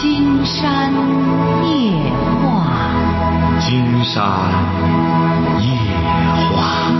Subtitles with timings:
[0.00, 0.90] 金山
[1.62, 1.92] 夜
[2.40, 4.16] 话，金山
[5.60, 5.68] 夜
[6.56, 6.90] 话。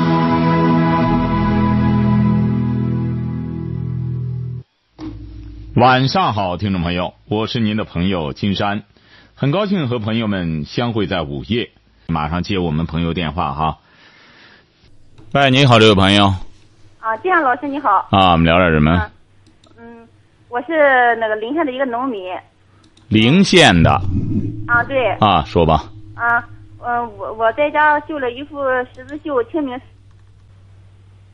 [5.76, 8.82] 晚上好，听众朋友，我是您的朋友金山，
[9.34, 11.70] 很高兴和朋友们相会在午夜。
[12.06, 13.78] 马上接我们朋友电话哈。
[15.32, 16.34] 喂，你好，这位朋友。
[17.00, 18.06] 啊，金山老师你好。
[18.10, 19.10] 啊，我们聊点什么？
[19.78, 20.06] 嗯，
[20.50, 22.36] 我是那个临县的一个农民。
[23.10, 23.90] 陵县的。
[24.68, 25.10] 啊，对。
[25.14, 25.84] 啊，说吧。
[26.14, 26.42] 啊，
[26.78, 28.58] 嗯，我我在家绣了一幅
[28.94, 29.78] 十字绣清明。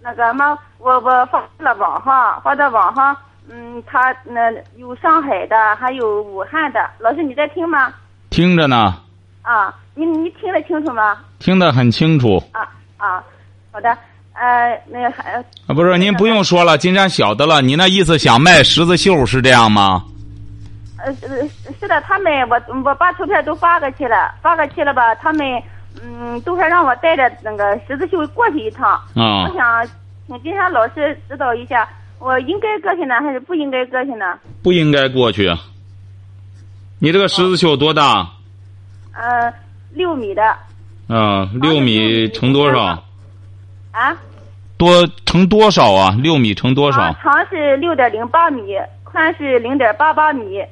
[0.03, 3.15] 那个嘛，我我发了网上，发到网上，
[3.51, 6.81] 嗯，他那有上海的，还有武汉的。
[6.99, 7.93] 老师你在听吗？
[8.31, 8.97] 听着呢。
[9.43, 11.19] 啊，你你听得清楚吗？
[11.39, 12.43] 听得很清楚。
[12.53, 13.23] 啊啊，
[13.71, 13.91] 好的，
[14.33, 15.35] 呃，那个还。
[15.67, 17.61] 啊，不是，您不用说了，金山晓得了。
[17.61, 20.03] 你那意思想卖十字绣是这样吗？
[21.07, 25.15] 呃，是的，他们我我把图片都发过去了，发过去了吧？
[25.15, 25.63] 他们
[26.03, 28.91] 嗯，都说让我带着那个十字绣过去一趟。
[29.15, 29.45] 啊。
[29.45, 29.89] 我想
[30.27, 34.37] 请金山老师指导一下，我应该过去呢，还是不应该过去呢？
[34.65, 35.49] 不应该过去。
[36.99, 38.29] 你这个十字绣多大？
[39.13, 39.55] 呃，
[39.93, 40.43] 六米的。
[41.09, 43.05] 啊，六米乘多少？
[43.93, 44.17] 啊？
[44.77, 46.17] 多乘多少啊？
[46.21, 47.13] 六米乘多少？
[47.23, 50.65] 长是六点零八米，宽是零点八八米。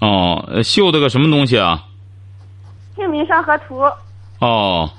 [0.00, 1.82] 哦，绣的个什么东西啊？
[2.94, 3.82] 清明上河图。
[4.38, 4.90] 哦。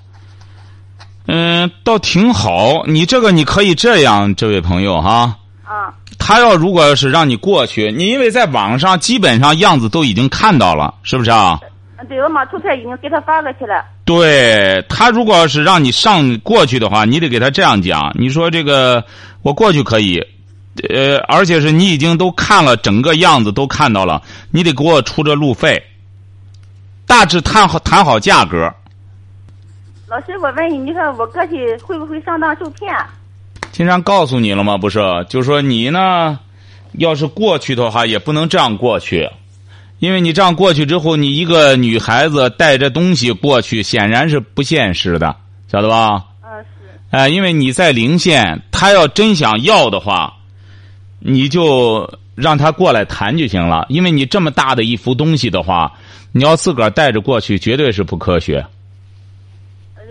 [1.27, 2.83] 嗯，倒挺好。
[2.85, 5.37] 你这个你可以这样，这位朋友哈。
[5.63, 5.93] 啊。
[6.19, 11.59] 他要如果要是让你过去，你因为在网上基本上样子都已经看到了，是不是啊？
[12.07, 13.83] 对，我把图片已经给他发过去了。
[14.05, 18.13] 对他，如果要是让你上过去的话，你得给他这样讲。
[18.15, 19.03] 你说这个，
[19.41, 20.21] 我过去可以，
[20.89, 25.81] 呃，而且是你已经都看了整个样子，都看到了，你得给我出这路费。
[27.05, 28.71] 大致谈好谈好价格。
[30.07, 32.93] 老师，我问你，你说我过去会不会上当受骗？
[33.71, 34.77] 经常告诉你了吗？
[34.77, 34.99] 不是，
[35.29, 36.39] 就说你呢，
[36.93, 39.29] 要是过去的话，也不能这样过去。
[39.99, 45.35] 因为你这样过去之后，你一个女孩子带着东西过去，显然是不现实的，
[45.71, 46.23] 晓得吧？
[46.43, 46.99] 嗯，是。
[47.09, 50.36] 哎，因为你在临县，他要真想要的话，
[51.19, 53.85] 你就让他过来谈就行了。
[53.89, 55.91] 因为你这么大的一幅东西的话，
[56.31, 58.65] 你要自个儿带着过去，绝对是不科学。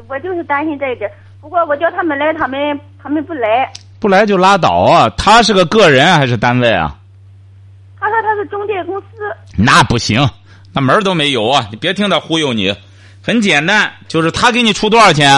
[0.09, 3.69] 我就是担心这一点，不过我叫他们来，他们他们不来。
[3.99, 5.11] 不来就拉倒啊！
[5.17, 6.97] 他是个个人还是单位啊？
[7.99, 9.07] 他说他是中介公司。
[9.57, 10.25] 那不行，
[10.73, 11.67] 那门都没有啊！
[11.71, 12.73] 你别听他忽悠你，
[13.21, 15.29] 很简单，就是他给你出多少钱？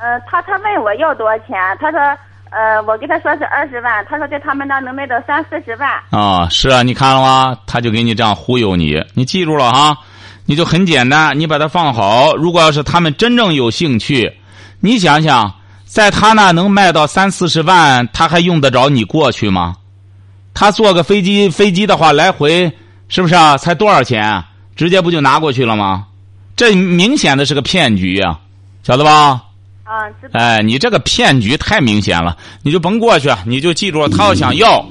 [0.00, 1.56] 呃，他他问我要多少钱？
[1.78, 2.00] 他说，
[2.52, 5.90] 呃，我跟他说是二十万，他说在他们那能卖到三四十万。
[6.10, 7.56] 啊，是啊，你看了吗？
[7.66, 9.96] 他就给你这样忽悠你，你记住了哈，
[10.44, 12.36] 你就很简单，你把它放好。
[12.36, 14.30] 如果要是他们真正有兴趣，
[14.80, 15.50] 你想想，
[15.86, 19.76] 在他那能卖到三四十万，他还用得着你过去吗？
[20.52, 22.70] 他坐个飞机，飞机的话来回
[23.08, 23.56] 是不是啊？
[23.56, 24.44] 才多少钱？
[24.76, 26.04] 直接不就拿过去了吗？
[26.54, 28.38] 这明显的是个骗局呀，
[28.82, 29.40] 晓得吧？
[29.92, 34.82] 啊，哎，你这个骗局太明显了，你就甭过去，你就记住，他要想要，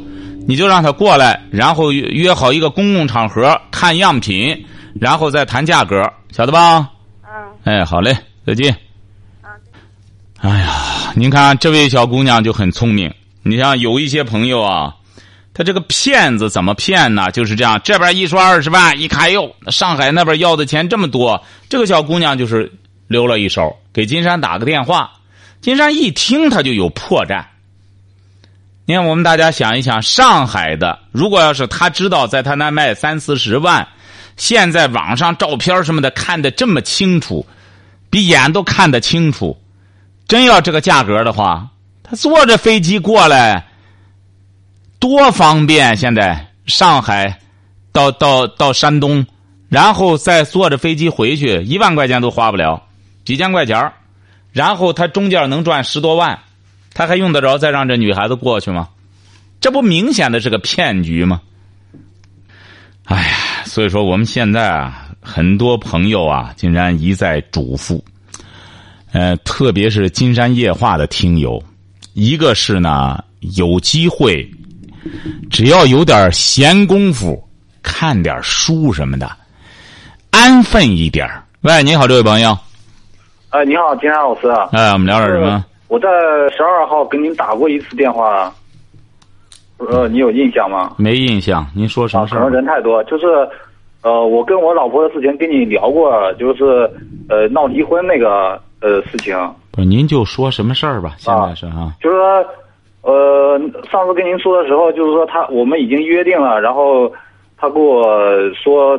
[0.48, 4.66] 你就让他过来，然后约好一个公共场合看样品，
[5.00, 6.88] 然后再谈价格，晓得吧？
[7.24, 7.32] 嗯。
[7.64, 8.78] 哎，好嘞，再见。
[10.40, 13.12] 哎呀，您看这位小姑娘就很聪明，
[13.42, 14.94] 你像有一些朋友啊。
[15.54, 17.30] 他这个骗子怎么骗呢？
[17.32, 22.72] 就是这样，这边一说二十万，一看哟，上海那边要的钱这么多，这个小姑娘就是
[23.12, 25.12] 留了一手，给金山打个电话。
[25.62, 27.44] 金山一听，他就有破绽。
[28.86, 33.88] 你看，我们大家想一想，上海的，如果要是他知道在他那卖三四十万，
[34.38, 37.46] 现在网上照片什么的看得这么清楚，
[38.10, 39.56] 比眼都看得清楚，
[40.28, 41.68] 真要这个价格的话，
[42.02, 43.68] 他坐着飞机过来。
[45.00, 45.98] 多方便！
[45.98, 47.40] 现在上海
[47.92, 49.26] 到到到山东，
[49.68, 52.84] 然后再坐着飞机回去，一万块钱都花不了，
[53.32, 53.94] 几千块钱
[54.52, 56.38] 然后他中间能赚十多万，
[56.94, 58.90] 他还用得着再让这女孩子过去吗？
[59.62, 61.40] 这不明显的是个骗局吗？
[63.06, 68.02] 哎呀，所以说我们现在啊，很多朋友啊，竟然一再嘱咐，
[69.14, 71.64] 呃，特别是金山夜话的听友，
[72.14, 74.46] 一个是呢，有机会。
[75.50, 77.42] 只要有点闲工夫，
[77.82, 79.32] 看点书什么的，
[80.32, 81.26] 安分一点
[81.62, 82.58] 喂，你好，这位朋友。
[83.52, 84.48] 哎，你好，金山老师。
[84.72, 85.66] 哎，我们聊点什么？
[85.90, 86.08] 我在
[86.56, 88.50] 十二号给您打过一次电话。
[89.78, 90.96] 呃，你有印象吗？
[90.98, 92.56] 没印象，您说什啊，可能么事儿？
[92.56, 93.26] 人太多，就是，
[94.04, 96.90] 呃，我跟我老婆的事情跟你聊过，就是
[97.28, 99.36] 呃闹离婚那个呃事情，
[99.72, 101.16] 不是，您就说什么事儿吧。
[101.18, 102.46] 现在是啊，就是说，
[103.02, 103.60] 呃，
[103.92, 107.12] 上次跟您说的时候，就是说他我们已经约定了，然后
[107.58, 108.06] 他跟我
[108.54, 108.98] 说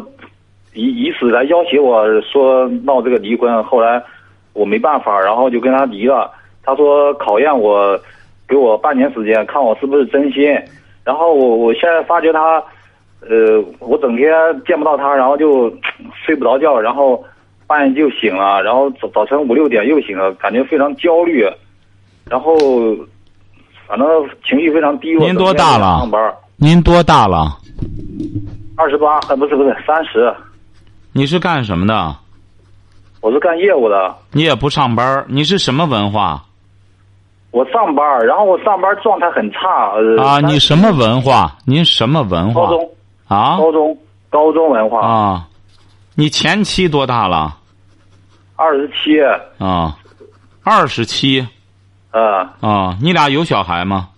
[0.74, 4.02] 以以此来要挟我说闹这个离婚，后来
[4.52, 6.30] 我没办法，然后就跟他离了。
[6.64, 7.98] 他说考验我，
[8.46, 10.44] 给我半年时间，看我是不是真心。
[11.04, 12.62] 然后我我现在发觉他，
[13.20, 14.32] 呃，我整天
[14.64, 15.68] 见不到他，然后就
[16.24, 17.24] 睡不着觉，然后
[17.66, 21.44] 半夜就醒了，然后早早晨五六点又醒了，感觉非常焦虑，
[22.30, 22.56] 然后
[23.88, 24.08] 反正
[24.44, 25.26] 情绪非常低落。
[25.26, 27.58] 您多大了上班您多大了？
[28.76, 30.32] 二十八，呃，不是不是三十，
[31.12, 32.14] 你是干什么的？
[33.22, 34.14] 我是干业务的。
[34.32, 36.42] 你也不上班儿，你是什么文化
[37.52, 39.92] 我上班，然后我上班状态很差。
[39.94, 40.40] 呃、啊？
[40.40, 41.56] 你什么文化？
[41.64, 42.62] 您什么文化？
[42.62, 42.90] 高中，
[43.28, 43.98] 啊高中，
[44.28, 45.48] 高中文化，啊！
[46.16, 47.58] 你前妻多大了？
[48.56, 49.20] 二十七，
[49.62, 49.96] 啊，
[50.64, 51.46] 二十七
[52.10, 52.96] 呃，啊！
[53.00, 54.08] 你俩有小孩吗？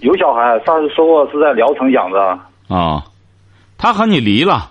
[0.00, 2.38] 有小孩，上次说过是在聊城养的。
[2.68, 3.02] 啊，
[3.76, 4.70] 他和你离了。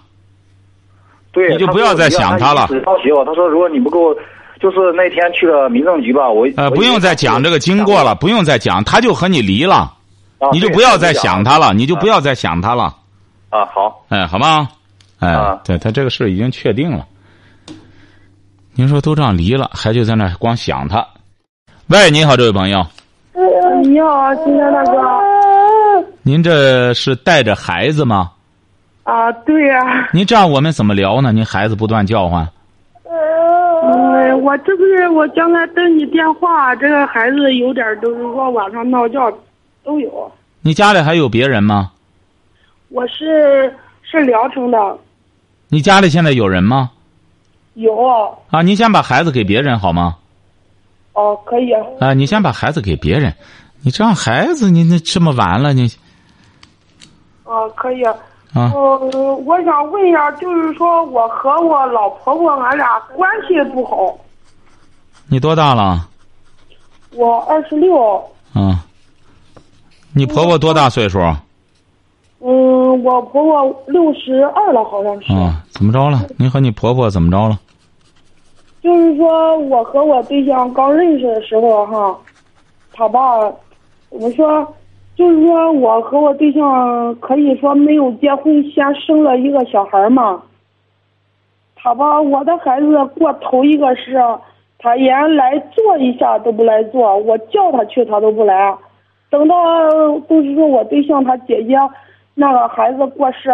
[1.33, 4.15] 对，你就不要再想他了他要挟我，他说如果你不给我，
[4.59, 9.91] 就是那天去了民政局吧，我呃，不用再讲这个经过了，不用再讲，他就和你离了，
[10.39, 12.95] 啊你就不要再想他了，你就不啊要再想他了，
[13.50, 14.69] 啊，好，哎，好吗？
[15.19, 17.06] 哎啊，对他这个事已经确定了。
[18.75, 21.06] 您说都这样离了，还就在那光想他。
[21.88, 22.86] 喂，你好，这位朋友，
[23.83, 24.97] 你好，金山大哥。
[26.21, 28.31] 您这是带着孩子吗？
[29.03, 31.33] 啊，对呀、您这样我们怎么聊呢？
[31.33, 32.47] 您孩子不断叫唤，
[33.03, 39.19] 呃，我这不是我刚才等你电话，这个孩子有点儿都是说晚上闹觉，
[39.83, 40.31] 都有。
[40.61, 41.91] 你家里还有别人吗？
[42.88, 44.97] 我是是聊城的，
[45.67, 46.91] 你家里现在有人吗？
[47.73, 47.94] 有
[48.51, 50.15] 啊，你先把孩子给别人好吗？
[51.11, 51.73] 哦，可以。
[52.00, 53.33] 啊，你先把孩子给别人，
[53.81, 55.91] 你这样孩子，你那这么晚了，你
[57.44, 58.01] 哦，可以。
[58.53, 64.15] 啊，呃，我想问一下，就是说我和我老婆婆俺俩关系不好。
[65.27, 66.07] 你多大了？
[67.15, 68.23] 我二十六，
[68.55, 68.77] 嗯，
[70.13, 71.19] 你婆婆多大岁数？
[72.39, 75.33] 嗯，我婆婆六十二了，好像是。
[75.33, 76.21] 啊，怎么着了？
[76.38, 77.59] 您和你婆婆怎么着了？
[78.83, 82.15] 就是说我和我对象刚认识的时候哈，
[82.91, 83.39] 他爸
[84.11, 84.75] 怎么说？
[85.15, 90.42] 就是说我和我对象可以说没有结婚，先生了一个小孩嘛。
[91.75, 94.18] 他把我的孩子过头一个是，
[94.80, 98.75] 他连来坐一下都不来坐，我叫他去他都不来。
[99.30, 99.56] 等到
[100.30, 101.75] 就是说我对象他姐姐
[102.36, 103.51] 那个孩子过世，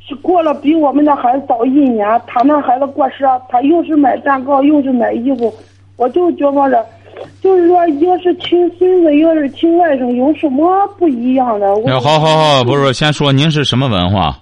[0.00, 5.52] 是过了比我们的孩子早一年，他那孩子过世，他又是买蛋糕又是买衣服，
[5.96, 6.86] 我就觉得着，
[7.42, 11.66] 就是说一个是亲孙子，一个是亲外甥，有什么不一样的？
[11.86, 14.38] 哎，好好好，不是，先说您是什么文化？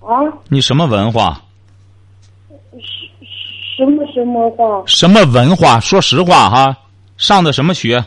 [0.00, 0.08] 啊，
[0.48, 1.40] 你什么文化？
[3.76, 4.82] 什么什么话？
[4.86, 5.80] 什么文化？
[5.80, 6.76] 说实话哈，
[7.16, 8.04] 上的什么学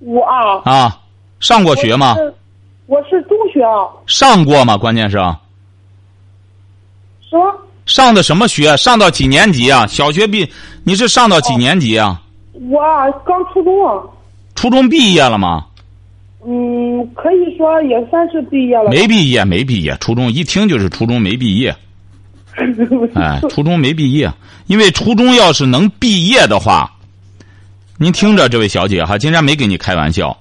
[0.00, 1.00] 我啊，啊？
[1.40, 2.22] 上过学吗我？
[2.22, 2.34] 是
[2.86, 4.76] 我是中学啊，上过吗？
[4.76, 5.40] 关键是什么？
[7.86, 8.76] 上的什么学？
[8.76, 9.86] 上到几年级啊？
[9.86, 10.50] 小学毕，
[10.84, 12.20] 你是上到几年级啊？
[12.52, 14.02] 我啊刚初中啊，
[14.54, 15.66] 初中毕业了吗？
[16.46, 18.90] 嗯，可以说也算是毕业了。
[18.90, 19.96] 没毕业，没毕业。
[20.00, 21.74] 初中一听就是初中没毕业。
[23.14, 24.32] 哎，初中没毕业，
[24.66, 26.92] 因为初中要是能毕业的话，
[27.98, 30.36] 您听着，这位小姐哈，金山没跟你开玩笑。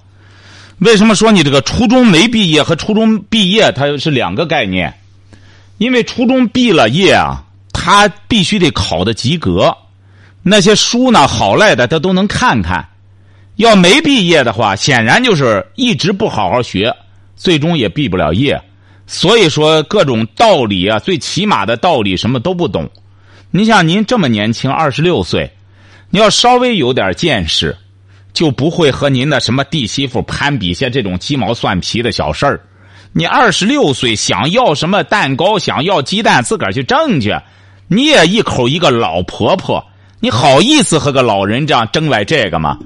[0.79, 4.93] 为什么说你这个初中没毕业和初中毕业它是两个概念？
[5.77, 9.75] 因为初中毕了业啊，他必须得考的及格，
[10.49, 12.87] 那些书呢好赖的他都能看看。
[13.57, 16.95] 要没毕业的话，显然就是一直不好好学，
[17.35, 18.61] 最终也毕不了业。
[19.07, 22.89] 所以说，各种道理啊，最起码的道理什么都不懂。
[23.51, 25.51] 你像您这么年轻，二十六岁，
[26.09, 27.75] 你要稍微有点见识，
[28.31, 32.61] 就不会和您的什么弟媳妇攀比些这种鸡毛蒜皮的小事儿。
[33.13, 37.35] 你二十六岁想要什么蛋糕，想要鸡蛋，自个儿去挣去。
[37.87, 39.86] 你也一口一个老婆婆，
[40.19, 42.77] 你好意思和个老人这样争来这个吗？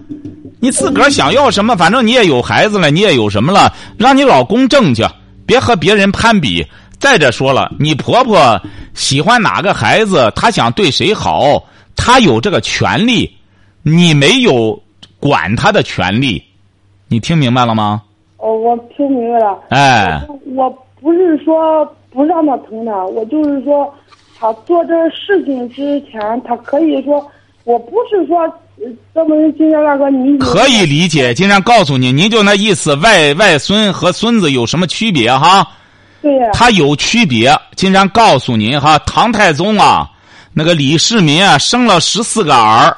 [0.59, 5.03] 你自个儿想要什么，反正你也有孩子了，你也有什么了，让你老公挣去，
[5.45, 6.65] 别和别人攀比。
[7.00, 8.61] 再者说了，你婆婆
[8.93, 11.63] 喜欢哪个孩子，她想对谁好，
[11.95, 13.33] 她有这个权利，
[13.81, 14.79] 你没有
[15.19, 16.43] 管她的权利。
[17.07, 18.03] 你听明白了吗？
[18.38, 19.57] 哦，我听明白了。
[19.69, 20.21] 哎，
[20.55, 20.69] 我
[21.01, 23.91] 不是说不让她疼他，我就是说，
[24.41, 27.31] 他做这事情之前，他可以说，
[27.63, 28.39] 我不是说，
[28.83, 31.31] 呃这么金山大哥你可以理解。
[31.31, 35.67] 金山告诉你，您就那意思，外外孙和孙子有什么区别哈？
[36.24, 37.55] 对呀，他有区别。
[37.75, 40.10] 金山告诉您哈，唐太宗啊，
[40.53, 42.98] 那个李世民啊，生了十四个儿，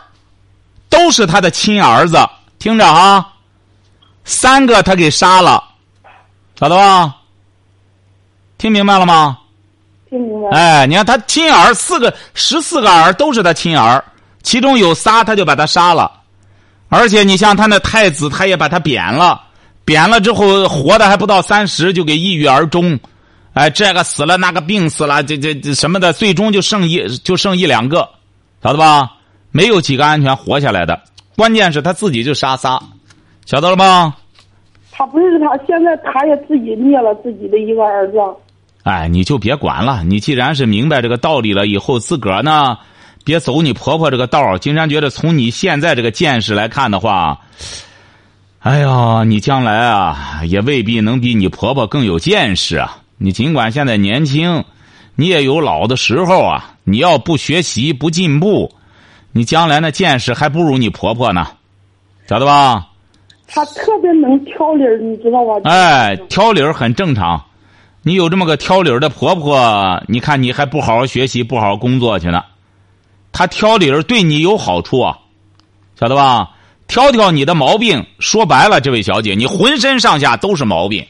[0.90, 2.18] 都是他的亲儿子。
[2.58, 3.34] 听着哈，
[4.24, 5.62] 三个他给杀了，
[6.56, 7.18] 咋的吧？
[8.58, 9.40] 听明白了吗？
[10.52, 14.04] 哎，你看他亲儿四个，十四个儿都是他亲儿，
[14.42, 16.12] 其中有仨他就把他杀了，
[16.90, 19.42] 而且你像他那太子，他也把他贬了，
[19.86, 23.00] 贬了之后活的还不到三十就给抑郁而终，
[23.54, 28.08] 哎，这个死了，那个病死了，这这这什么的，最终就剩一就剩一两个，
[28.62, 29.12] 晓得吧？
[29.52, 31.00] 没有几个安全活下来的，
[31.36, 32.80] 关键是他自己就杀仨，
[33.46, 34.16] 晓得了吗？
[34.92, 38.18] 他不是他，现在他也自己灭了自己的一个儿子。
[38.84, 40.04] 哎，你就别管了。
[40.04, 42.78] 你既然是明白这个道理了，以后自个儿呢，
[43.24, 44.60] 别走你婆婆这个道儿。
[44.60, 47.40] 金山觉得，从你现在这个见识来看的话，
[48.60, 53.00] 哎呀，你将来啊，也未必能比你婆婆更有见识啊。
[53.18, 54.66] 你尽管现在年轻，
[55.16, 56.72] 你也有老的时候啊。
[56.86, 58.70] 你要不学习不进步，
[59.32, 61.48] 你将来那见识还不如你婆婆呢，
[62.28, 62.90] 晓得吧？
[63.48, 65.54] 她特别能挑理儿，你知道吧？
[65.64, 67.42] 哎，挑理儿很正常。
[68.06, 72.44] 你有这么个挑理儿的婆婆，你看你还不好好学习，不好好工作去呢。
[73.32, 75.18] 她挑理儿对你有好处啊，
[75.98, 76.50] 晓得吧？
[76.86, 81.06] 挑挑你的毛病，说白了，这位小姐，你浑身上下都是毛病。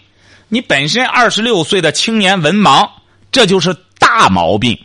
[0.49, 2.87] 你本身二十六岁的青年文盲，
[3.31, 4.77] 这就是大毛病，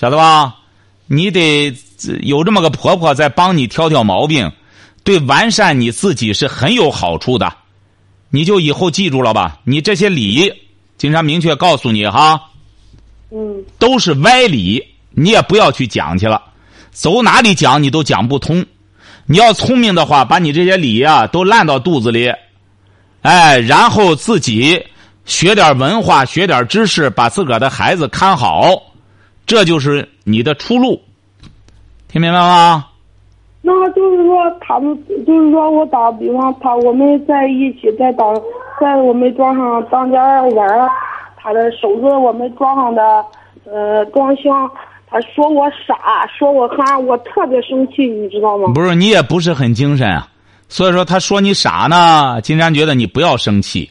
[0.00, 0.54] 晓得吧？
[1.08, 1.74] 你得
[2.22, 4.52] 有这么个婆婆在帮你挑挑毛病，
[5.02, 7.52] 对完善你自己是很有好处的。
[8.30, 10.52] 你就以后记住了吧，你这些理。
[10.98, 12.50] 金山明确告诉你哈，
[13.30, 16.42] 嗯，都是歪理，你也不要去讲去了，
[16.90, 18.66] 走哪里讲你都讲不通。
[19.26, 22.32] 你要聪明的话，把你这些理呀都烂到肚子里，
[23.22, 24.84] 哎，然后自己
[25.24, 28.82] 学点文化，学点知识，把自个儿的孩子看好，
[29.46, 31.00] 这就是你的出路。
[32.08, 32.86] 听明白吗？
[33.60, 38.10] 那就是说，他们就是说我打比方，他我们在一起在
[38.80, 40.88] 在我们庄上当家玩儿，
[41.36, 43.24] 他的手子我们庄上的
[43.64, 44.70] 呃装箱，
[45.08, 48.72] 他说我傻，说我憨，我特别生气，你知道吗？
[48.74, 50.28] 不是，你也不是很精神啊。
[50.68, 53.90] 所以说，他说你傻呢，金山觉得你不要生气。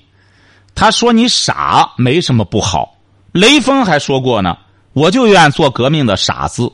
[0.76, 2.96] 他说你傻没什么不好。
[3.32, 4.58] 雷锋还说过呢，
[4.94, 6.72] 我就愿做革命的傻子。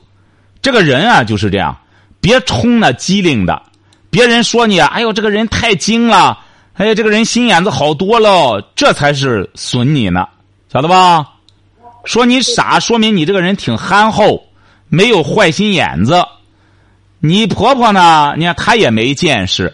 [0.62, 1.76] 这个人啊就是这样。
[2.20, 3.62] 别冲那机灵的，
[4.10, 6.38] 别人说你，哎呦，这个人太精了，
[6.76, 10.28] 哎呀，这个人心眼子好多了，这才是损你呢，
[10.72, 11.30] 晓得吧？
[12.04, 14.44] 说你傻，说明你这个人挺憨厚，
[14.90, 16.26] 没有坏心眼子。
[17.20, 18.34] 你婆婆呢？
[18.38, 19.74] 你看她也没见识，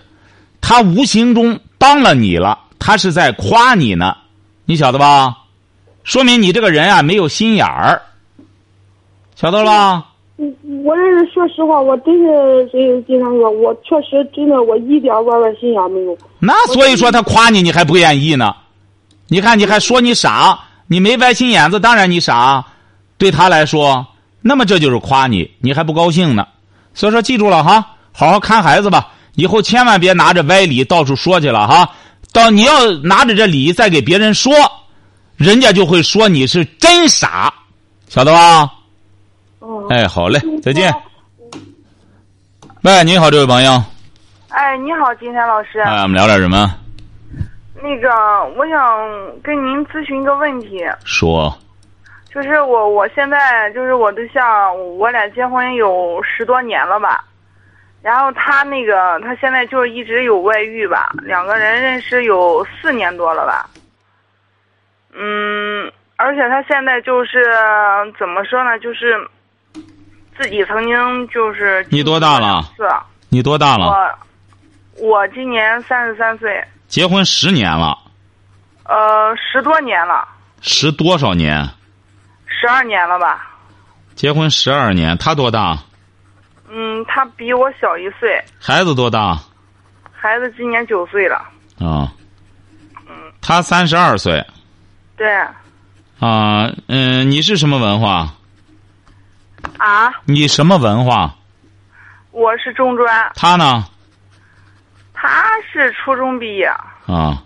[0.59, 4.15] 她无形中帮了你了，她是在夸你呢，
[4.65, 5.35] 你晓得吧？
[6.03, 8.01] 说明你这个人啊没有心眼儿，
[9.35, 10.08] 晓得了吧？
[10.83, 16.17] 我这人说实话，我真是这经常说，我确实真的我一点歪歪心眼没有。
[16.39, 18.55] 那所以说他夸你，你还不愿意呢？
[19.27, 22.65] 你看你还说你傻，你没歪心眼子，当然你傻。
[23.17, 24.07] 对他来说，
[24.41, 26.47] 那么这就是夸你，你还不高兴呢。
[26.93, 31.89] 所以说记住了哈，好好看孩子吧，以后千万别拿着歪理到处说去了哈。
[32.31, 34.53] 到你要拿着这理再给别人说，
[35.35, 37.53] 人家就会说你是真傻，
[38.07, 38.71] 晓得吧？
[39.89, 40.89] 哎，好嘞，再见。
[42.83, 43.71] 喂，你好，这位朋友。
[44.47, 45.79] 哎，你好，金山老师。
[45.79, 46.73] 哎，我们聊点什么？
[47.81, 48.09] 那个，
[48.55, 50.81] 我想跟您咨询一个问题。
[51.03, 51.53] 说。
[52.33, 57.25] 就是我，我现在就是我对象，我俩结婚有十多年了吧，
[58.01, 63.69] 然后他那个，他现在就是一直有外遇吧，两个人认识有四年多了吧。
[65.13, 67.43] 嗯，而且他现在就是
[68.17, 69.19] 怎么说呢，就是。
[70.39, 72.61] 自己曾经就是你多大了？
[72.77, 72.89] 是，
[73.27, 73.87] 你多大了？
[74.95, 76.65] 我我今年三十三岁。
[76.87, 77.97] 结婚十年了。
[78.85, 80.25] 呃，十多年了。
[80.61, 81.67] 十多少年？
[82.45, 83.49] 十二年了吧。
[84.15, 85.77] 结婚十二年，他多大？
[86.69, 88.41] 嗯，他比我小一岁。
[88.57, 89.37] 孩子多大？
[90.13, 91.35] 孩子今年九岁了。
[91.79, 92.13] 啊。
[93.09, 93.13] 嗯。
[93.41, 94.41] 他三十二岁。
[95.17, 95.29] 对。
[96.21, 98.35] 啊，嗯，你是什么文化？
[99.77, 100.11] 啊！
[100.25, 101.35] 你什么文化？
[102.31, 103.31] 我是中专。
[103.35, 103.85] 他呢？
[105.13, 106.67] 他是初中毕业。
[107.07, 107.43] 啊，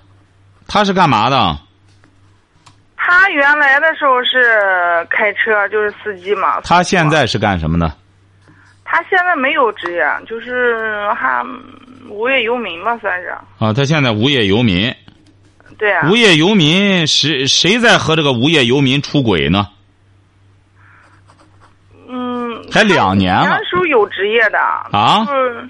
[0.68, 1.58] 他是干嘛的？
[2.96, 6.62] 他原来的时候是开车，就是司机嘛。
[6.62, 7.92] 他现在是干什么的？
[8.84, 11.44] 他现在没有职业，就是还
[12.10, 13.30] 无业游民吧，算是。
[13.60, 14.94] 啊，他现在无业游民。
[15.78, 16.08] 对啊。
[16.10, 19.68] 无业游民，谁谁在和这个无业游民出轨呢？
[22.74, 22.76] 嗯。
[22.76, 23.46] 才两年了。
[23.46, 24.58] 那时候有职业的。
[24.92, 25.26] 啊。
[25.26, 25.70] 就是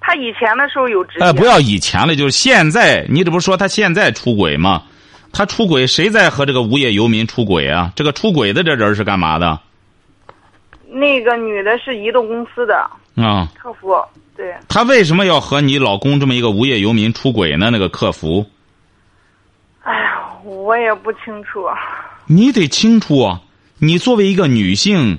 [0.00, 1.24] 他以前的时候有职业。
[1.26, 3.04] 哎，不要以前了，就是现在。
[3.08, 4.84] 你这不说他现在出轨吗？
[5.32, 7.92] 他出轨，谁在和这个无业游民出轨啊？
[7.96, 9.58] 这个出轨的这人是干嘛的？
[10.88, 13.94] 那个女的是移动公司的啊，客服。
[14.36, 14.54] 对。
[14.68, 17.70] 他为什么要和你老公这么一个无业游民出轨呢？
[17.70, 18.46] 那个客服。
[19.82, 21.66] 哎呀，我也不清楚。
[22.26, 23.40] 你得清楚啊！
[23.78, 25.18] 你作为一个女性，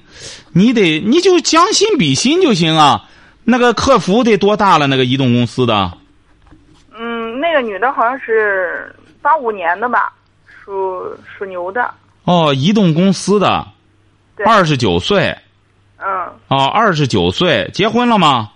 [0.52, 3.06] 你得你就将心比心就行啊。
[3.44, 4.88] 那个客服得多大了？
[4.88, 5.92] 那个移动公司的？
[6.98, 10.12] 嗯，那个女的好像是八五年的吧，
[10.48, 11.94] 属属牛的。
[12.24, 13.66] 哦，移动公司的，
[14.46, 15.38] 二十九岁。
[15.98, 16.08] 嗯。
[16.48, 18.52] 哦，二十九岁，结婚了吗？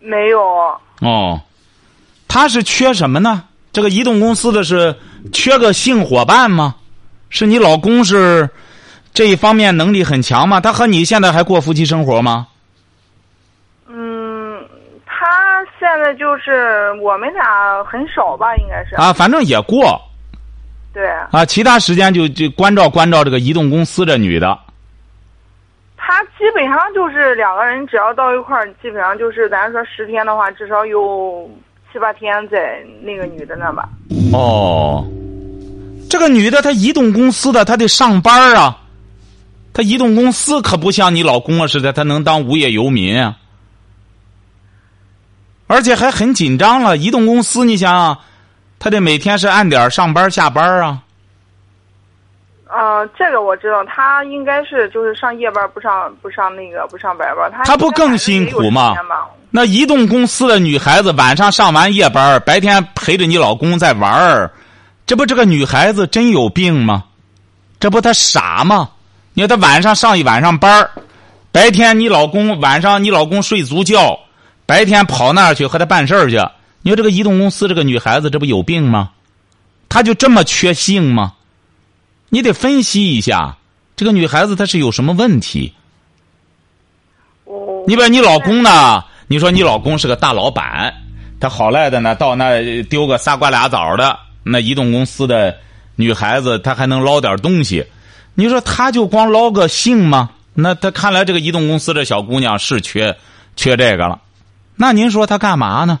[0.00, 0.40] 没有。
[1.00, 1.40] 哦，
[2.28, 3.44] 他是缺什么呢？
[3.72, 4.94] 这个移动公司的是
[5.32, 6.76] 缺个性伙伴吗？
[7.30, 8.48] 是你老公是
[9.12, 10.60] 这一方面能力很强吗？
[10.60, 12.46] 他和你现在还过夫妻生活吗？
[13.88, 14.60] 嗯，
[15.04, 18.94] 他现在就是我们俩很少吧，应该是。
[18.94, 20.00] 啊，反正也过。
[20.94, 21.08] 对。
[21.32, 24.56] 啊，其他时间就就关照关照这个移动公司这女的。
[25.96, 31.50] 他基本上就是两个人，只要到一块儿，基本上就是咱说十天的话，至少有
[31.92, 33.88] 七八天在那个女的那吧。
[34.32, 35.04] 哦，
[36.08, 38.78] 这个女的她移动公司的，她得上班啊。
[39.78, 43.36] 她移动公司可不像你老公啊似的，他能当无业游民啊。
[45.68, 48.18] 而且还很紧张了，移动公司你想想，
[48.80, 51.00] 他得每天是按点上班下班啊。
[52.66, 57.48] 呃，这个我知道，他应该是就是上夜班，不上不上那个不上白班。
[57.52, 58.96] 他他不更辛苦吗？
[59.52, 64.50] 那移动公司的女孩子晚上上完夜班，白天陪着你老公在玩儿，
[65.06, 67.04] 这不这个女孩子真有病吗？
[67.78, 68.90] 这不她傻吗？
[69.38, 70.90] 你说他晚上上一晚上班
[71.52, 74.18] 白天你老公晚上你老公睡足觉，
[74.66, 76.44] 白天跑那儿去和他办事儿去。
[76.82, 79.10] 你说这个移动公司这个女孩子这不有病吗？
[79.88, 81.34] 她就这么缺性吗？
[82.30, 83.56] 你得分析一下，
[83.94, 85.72] 这个女孩子她是有什么问题？
[87.44, 87.84] 哦。
[87.86, 89.04] 你把你老公呢？
[89.28, 90.92] 你说你老公是个大老板，
[91.38, 95.56] 他好赖的呢，到那丢个仨瓜俩枣的那移动公司的
[95.94, 97.86] 女孩子，他还能捞点东西。
[98.38, 100.30] 你说他就光捞个性吗？
[100.54, 103.16] 那他看来这个移动公司这小姑娘是缺
[103.56, 104.20] 缺这个了。
[104.76, 105.98] 那您说他干嘛呢？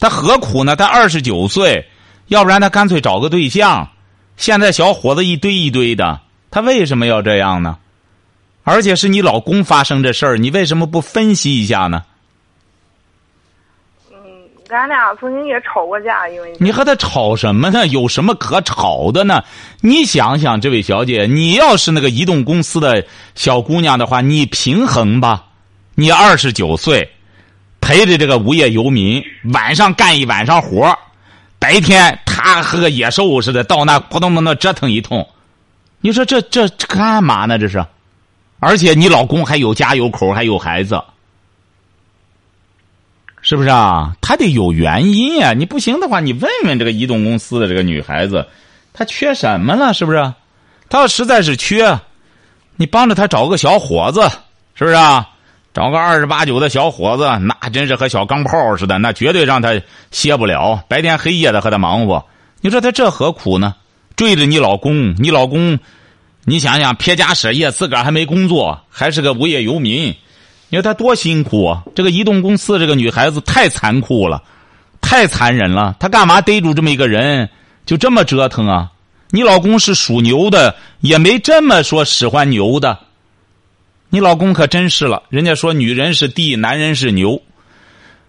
[0.00, 0.74] 他何苦呢？
[0.74, 1.86] 他二十九岁，
[2.26, 3.88] 要不然他干脆找个对象。
[4.36, 6.18] 现在小伙子一堆一堆的，
[6.50, 7.78] 他为什么要这样呢？
[8.64, 12.02] 而且是你老公发生这事儿，你为什么不分析一下呢？
[14.72, 17.86] 咱俩曾经也吵过架，因为你和他吵什么呢？
[17.88, 19.44] 有什么可吵的呢？
[19.82, 23.04] 你想想，这位小姐，你要是那个移动公司的
[23.34, 25.44] 小姑娘的话，你平衡吧。
[25.94, 27.06] 你二十九岁，
[27.82, 30.98] 陪着这个无业游民，晚上干一晚上活
[31.58, 35.28] 白天他和个野兽似的，到那扑通扑通折腾一通。
[36.00, 37.58] 你说这这干嘛呢？
[37.58, 37.84] 这是，
[38.58, 40.98] 而且你老公还有家有口，还有孩子。
[43.42, 44.16] 是不是啊？
[44.20, 45.52] 他得有原因呀！
[45.52, 48.46] 你不行的话，你问问这个移动公司的这个女孩子，
[48.92, 49.92] 她缺什么了？
[49.92, 50.32] 是不是？
[50.88, 51.98] 她要实在是缺，
[52.76, 54.22] 你帮着她找个小伙子，
[54.74, 55.28] 是不是啊？
[55.74, 62.24] 找个二十八九的小伙子，那真是和小钢炮似的，那绝对让他歇不了，白天黑夜的和他忙活。
[62.60, 63.74] 你说他这何苦呢？
[64.14, 65.78] 追着你老公，你老公，
[66.44, 70.14] 你想想撇家舍业，自个儿还没工作，还是个无业游民。
[70.72, 71.84] 你说他多辛苦啊！
[71.94, 74.42] 这个移动公司这个女孩子太残酷了，
[75.02, 75.94] 太残忍了。
[76.00, 77.50] 他干嘛逮住这么一个人，
[77.84, 78.90] 就这么折腾啊？
[79.28, 82.98] 你老公是属牛的，也没这么说使唤牛的。
[84.08, 87.42] 你老公可真是了，人家说女人是地，男人是牛，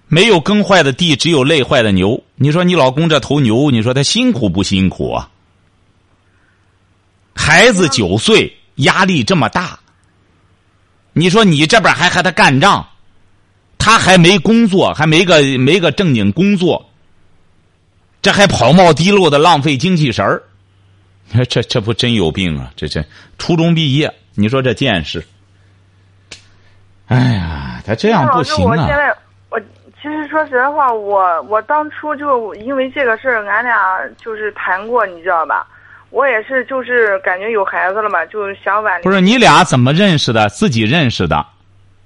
[0.10, 2.22] 没有耕坏的地，只有累坏的牛。
[2.36, 5.30] 你说你老公这头牛，你说他辛苦不辛苦啊？
[7.34, 9.80] 孩子九岁，压力这么大。
[11.14, 12.86] 你说你这边还和他干仗，
[13.78, 16.90] 他还没工作，还没个没个正经工作，
[18.22, 20.42] 这还跑冒滴漏的浪费精气神儿，
[21.48, 22.72] 这这不真有病啊！
[22.76, 23.04] 这这
[23.38, 25.24] 初中毕业，你说这见识？
[27.08, 28.70] 哎呀，他这样不行啊！
[28.70, 29.16] 我现在
[29.50, 29.60] 我
[30.02, 35.68] 其实说实话，我我当初就因为这个事儿，俺俩就是谈过，你知道吧？
[36.14, 39.02] 我也是，就是感觉有孩子了嘛，就想挽。
[39.02, 40.48] 不是你俩怎么认识的？
[40.50, 41.44] 自己认识的。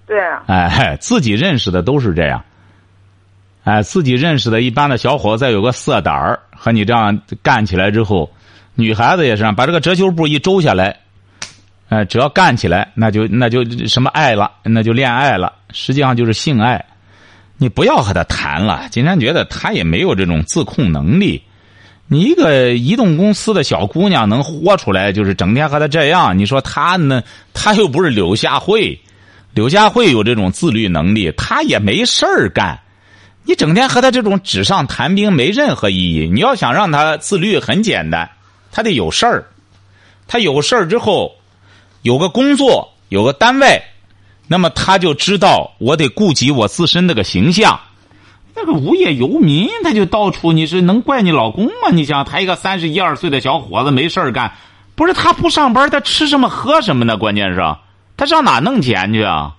[0.06, 0.17] 对。
[0.26, 2.41] 啊哎， 自己认识的都是这样。
[3.65, 8.32] 哎，自己认识的一般的小伙子有个色胆儿，和你这样干起来之后，
[8.76, 10.96] 女孩子也是把这个遮羞布一周下来。
[11.89, 16.86] 哎，只要干起来，那就那就什么爱了，那就恋爱了，实际上就是性爱。
[17.58, 21.43] 你不要和他谈了，金山觉得他也没有这种自控能力。
[22.08, 26.38] 你一个移动公司的小姑娘能豁出来，就是整天和他这样。
[26.38, 27.24] 你说他呢？
[27.54, 29.00] 他又不是柳下惠，
[29.54, 32.80] 柳下惠有这种自律能力，他也没事儿干。
[33.43, 36.30] 你整天和他这种纸上谈兵没任何意义。
[36.32, 38.30] 你要想让他自律，很简单，
[38.72, 39.46] 他得有事儿。
[40.28, 41.34] 他有事儿之后。
[42.04, 43.84] 有个工作，有个单位，
[44.48, 47.78] 那么他就知道我得顾及我自身这个形象。
[48.58, 51.91] 那个无业游民，他就到处，你是能怪你老公吗？
[51.91, 54.52] 你想，他一个三十一二岁的小伙子没事干，
[54.96, 57.15] 不是他不上班，他吃什么喝什么呢？
[57.17, 57.62] 关键是，
[58.17, 59.54] 他上哪弄钱去啊？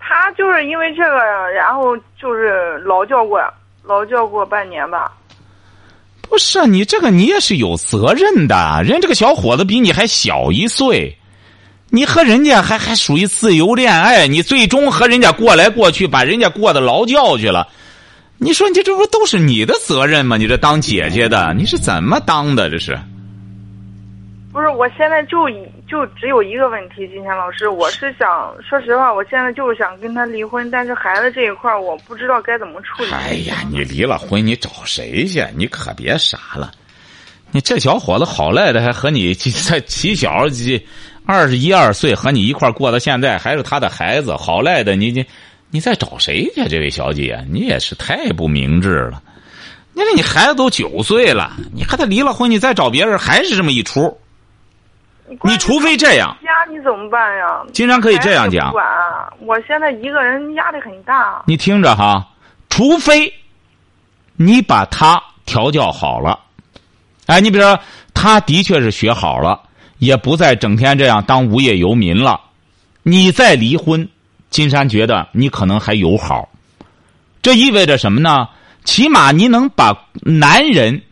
[0.00, 1.16] 他就是因为这个，
[1.54, 3.40] 然后就是劳教过，
[3.84, 5.12] 劳教过半年吧。
[6.22, 8.82] 不是你这个，你也是有责任的。
[8.84, 11.16] 人这个小伙子比你还小一岁，
[11.90, 17.66] 你和人家还还属于自由恋爱，你最终和人家过来过去，把人家过得劳教去了。
[18.36, 20.36] 你说你这不都是你的责任吗？
[20.36, 22.70] 你这当姐姐的，你是怎么当的？
[22.70, 22.98] 这是。
[24.52, 25.48] 不是，我现在就
[25.88, 33.10] 就只有一个问题，金贤老师，我是想说实话，我现在就是想跟他离婚，但是孩子这一块我不知道该怎么处理。
[33.10, 35.44] 哎呀，你离了婚，你找谁去？
[35.56, 36.72] 你可别傻了，
[37.50, 40.84] 你这小伙子好赖的，还和你在起小这
[41.30, 45.22] 二十一二岁，和你一块过到现在，还是他的孩子，好赖的，你你
[45.68, 46.66] 你在找谁去？
[46.70, 49.22] 这位小姐，你也是太不明智了。
[49.92, 54.18] 你说你孩子都九岁了，你和他离了婚，你再找别人，还是这么一出。
[55.42, 57.62] 你除非这样，家你怎么办呀？
[57.74, 58.72] 经常可以这样讲。
[58.72, 58.82] 管，
[59.40, 61.42] 我现在一个人压力很大。
[61.46, 62.26] 你听着哈，
[62.70, 63.30] 除非
[64.36, 66.40] 你把他调教好了，
[67.26, 67.78] 哎，你比如说，
[68.14, 69.60] 他的确是学好了，
[69.98, 72.40] 也不再整天这样当无业游民了，
[73.02, 74.08] 你再离婚，
[74.50, 76.48] 金山觉得你可能还有好。
[77.42, 78.48] 这意味着什么呢？
[78.84, 81.02] 起码你能把男人，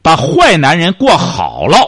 [0.00, 1.78] 把坏男人过好了。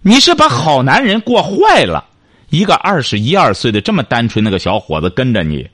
[0.00, 2.06] 你是把好男人过坏了，
[2.48, 5.68] 一个二十一二岁的这么单纯那个小伙子跟着你，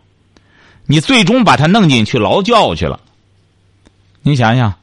[0.86, 2.98] 你最终把他弄进去劳教去了。
[4.22, 4.74] 你想想，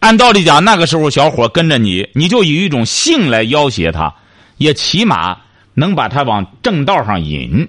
[0.00, 4.14] 按道理讲，那个时候小伙跟着你，你就以一种性来要挟他，
[4.56, 5.36] 也起码
[5.74, 7.68] 能把他往正道上引。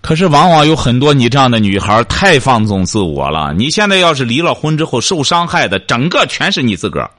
[0.00, 3.52] 可是往往有很多你这样的女孩太放纵自我了。
[3.52, 7.10] 你现在要是离了婚之后受伤害的，整个全是你自个儿。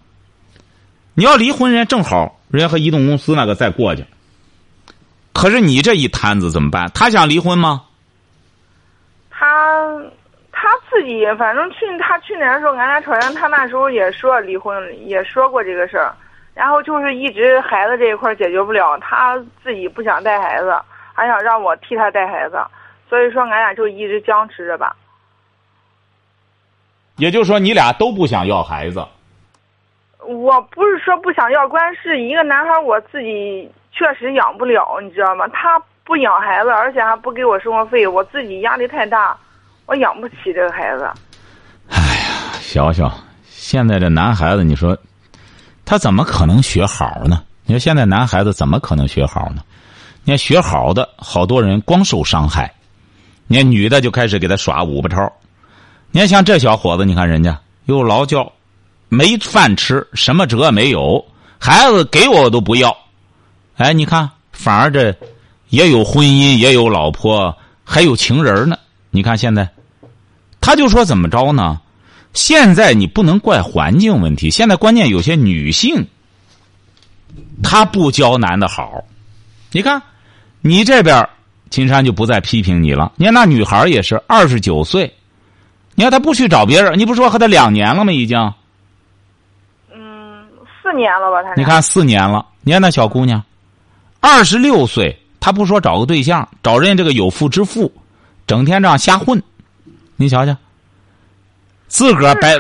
[1.14, 2.38] 你要离婚，人家正好。
[2.50, 4.06] 人家和移动公司那个再过去，
[5.32, 6.92] 可是你这一摊子怎么办？
[6.94, 7.84] 他想离婚吗？
[9.30, 9.46] 他
[10.52, 10.68] 他
[11.02, 16.14] 自己反正去他去年的时候，俺俩吵架，他那时候也说离婚，也说过这个事儿，
[16.54, 20.80] 然后就是一直孩子这一块解决不了，他自己不想带孩子，
[21.12, 22.64] 还想让我替他带孩子，
[23.10, 24.96] 所以说俺俩就一直僵持着吧。
[27.18, 29.04] 也就是说，你俩都不想要孩子。
[30.28, 35.48] 我不是说不想要，关键是一个男孩，我自己确实养不了，你知道吗？
[35.48, 39.36] 他不养孩子，而且还不给我生活费，我自己压力太大，
[39.92, 41.04] 我养不起这个孩子。
[41.90, 43.14] 哎呀，小小，
[43.50, 44.98] 现在这男孩子，你说
[45.84, 47.44] 他怎么可能学好呢？
[47.66, 49.62] 你说现在男孩子怎么可能学好呢？
[50.24, 52.74] 你看学好的，好多人光受伤害。
[53.48, 55.30] 你看女的就开始给他耍五八超。
[56.12, 58.50] 你看像这小伙子，你看人家又劳教。
[59.10, 61.26] 没饭吃，什么辙没有？
[61.60, 62.96] 孩子给我都不要。
[63.76, 65.14] 哎，你看，反而这
[65.68, 68.78] 也有婚姻，也有老婆，还有情人呢。
[69.10, 69.70] 你看现在，
[70.62, 71.82] 他就说怎么着呢？
[72.34, 76.08] 现在你不能怪环境问题，现在关键有些女性，
[77.62, 79.04] 她不教男的好。
[79.74, 80.02] 你看，
[80.62, 81.28] 你这边
[81.70, 83.12] 金山就不再批评你了。
[83.18, 85.14] 你看那女孩也是二十九岁，
[85.96, 88.14] 你看她不去找别人，你不说和他两年了吗？
[88.14, 88.40] 已经。
[89.94, 90.46] 嗯
[90.82, 91.44] 四年了吧？
[91.44, 92.46] 他你看四年了。
[92.62, 93.44] 你看那小姑娘，
[94.22, 97.92] 二十六岁，她不说找个对象，找人家这个有妇之夫，
[98.48, 99.44] 整天这样瞎混。
[100.22, 100.56] 你瞧瞧，
[101.88, 102.54] 自个儿白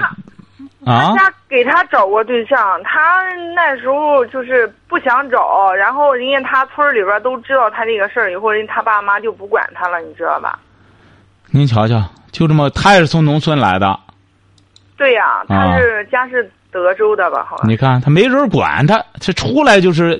[0.84, 1.14] 啊！
[1.16, 3.22] 家给他找过对象，他
[3.54, 10.58] 那时候就是不想找，然后人家他村里边都知道他这个事儿以后，人他爸妈就不管他了，你知道吧？
[11.52, 14.00] 您瞧瞧，就这么，他也是从农村来的。
[14.98, 17.46] 对呀，啊他是家是德州的吧？
[17.48, 17.70] 好像。
[17.70, 20.20] 你看他没人管他，这出来就是，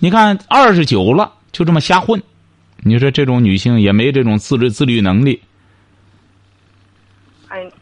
[0.00, 2.20] 你看二十九了，就这么瞎混。
[2.78, 5.40] 你说这种女性也没这种自律自律能力。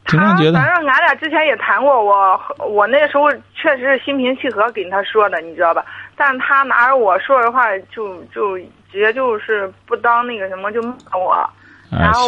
[0.05, 5.85] 他常觉得反正俺俩之前也谈过，我我那时候确实是心平气和跟他说的，你知道吧？
[6.17, 8.57] 但他拿着我说的话就就
[8.91, 11.51] 直接就是不当那个什么就骂我。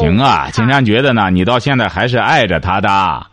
[0.00, 3.26] 行啊，他金山觉得呢，你到现在还是爱着他的，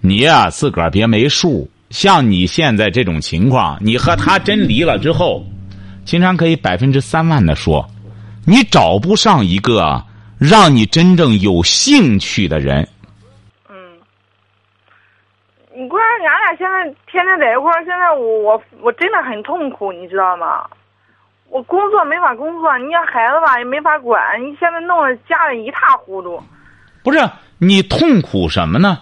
[0.00, 1.68] 你呀、自个儿别没数。
[1.90, 5.42] 像你现在这种情况，你和他真离了之后，
[6.04, 7.86] 经常可以百分之三万的说，
[8.46, 10.02] 你找不上一个
[10.38, 12.86] 让你真正有兴趣的人。
[15.78, 20.66] 你关键俺俩现在天天在一块儿，现在我我我真的很痛苦，你知道吗？
[21.50, 26.42] 我工作没法工作，你家孩子吧也没法管，你现在弄得家里一塌糊涂。
[27.04, 27.20] 不是
[27.58, 28.98] 你痛苦什么呢？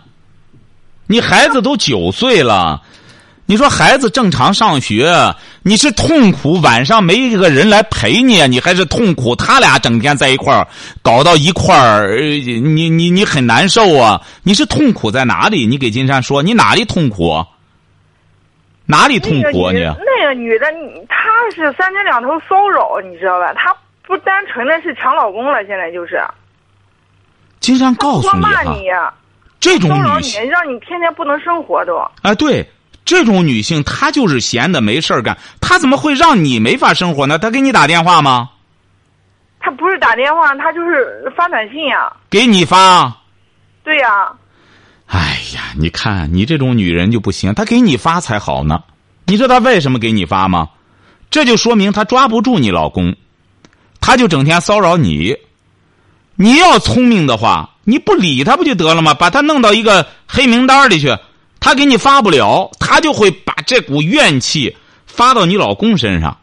[1.08, 2.82] 你孩子都九岁了，
[3.48, 5.08] 你说孩子正常上学，
[5.62, 10.66] 你是痛苦晚上没一个人来陪你，你还是痛苦他俩整天在一块儿
[11.00, 14.20] 搞到一块儿，呃你你你很难受啊！
[14.42, 15.64] 你是痛苦在哪里？
[15.64, 17.46] 你给金山说，你哪里痛苦啊？
[18.84, 19.78] 哪里痛苦啊你？
[19.78, 20.66] 个女那个女的，
[21.08, 21.16] 她
[21.54, 23.54] 是三天两头骚扰，你知道吧？
[23.54, 23.72] 她
[24.04, 26.20] 不单纯的是抢老公了，现在就是
[27.60, 28.88] 金山告诉多你哈，骂你，
[29.60, 30.50] 这种骚扰你，女性。
[30.50, 31.96] 让你天天不能生活都。
[32.22, 32.68] 啊，对，
[33.06, 37.38] 这种女性她就是闲的没事儿干，她怎么会让你没法生活呢？
[37.38, 38.50] 她给你打电话吗？
[39.60, 43.16] 她不是打电话，她就是发短信呀、给你发。
[43.82, 44.32] 对呀、
[45.06, 48.82] 哎呀，你看你这种女人就不行，她给你发才好呢。
[49.24, 50.68] 你知道她为什么给你发吗？
[51.30, 53.14] 这就说明她抓不住你老公，
[54.00, 55.36] 她就整天骚扰你。
[56.34, 59.14] 你要聪明的话，你不理她不就得了吗？
[59.14, 61.16] 把她弄到一个黑名单里去，
[61.66, 66.38] 他给你发不了，他就会把这股怨气发到你老公身上。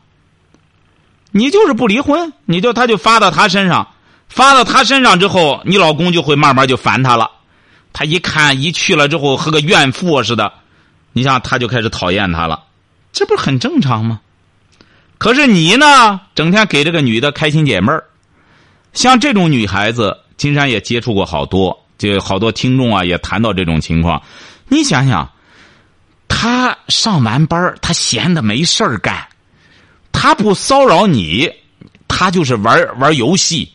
[1.31, 3.87] 你就是不离婚，你就他就发到他身上，
[4.27, 7.31] 发到他身上之后，你老公就会慢慢就烦他了。
[7.93, 10.51] 他一看一去了之后和个怨妇似的，
[11.13, 12.61] 你想他就开始讨厌他了，
[13.13, 14.19] 这不是很正常吗？
[15.17, 18.03] 可是你呢，整天给这个女的开心解闷儿。
[18.91, 24.21] 像这种女孩子，金山也接触过好多，就好多听众啊也谈到这种情况。
[24.73, 25.31] 你想想，
[26.27, 29.27] 他上完班儿她闲的没事儿干，
[30.11, 31.51] 他不骚扰你，
[32.07, 33.71] 他就是玩玩游戏。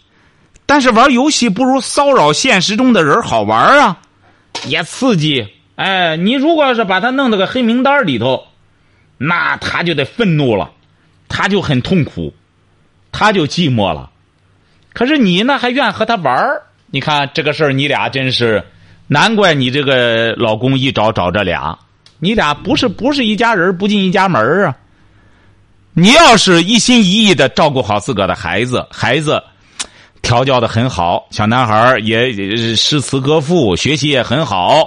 [0.67, 4.01] 但是玩游戏不如骚扰现实中的人好玩啊，
[4.67, 5.47] 也刺激。
[5.77, 8.49] 哎，你如果要是把他弄到个黑名单里头，
[9.17, 10.73] 那他就得愤怒了，
[11.29, 12.35] 他就很痛苦，
[13.13, 14.11] 他就寂寞了。
[14.93, 16.61] 可是你呢，还愿和他玩？
[16.91, 18.65] 你看这个事儿，你俩真是，
[19.09, 21.77] 难怪你这个老公一找找这俩，
[22.19, 24.77] 你俩不是不是一家人，不进一家门啊。
[25.95, 29.43] 你要是一心一意的照顾好自个的孩子，孩子
[30.21, 34.87] 调教的很好，小男孩也也诗词歌赋，学习也很好，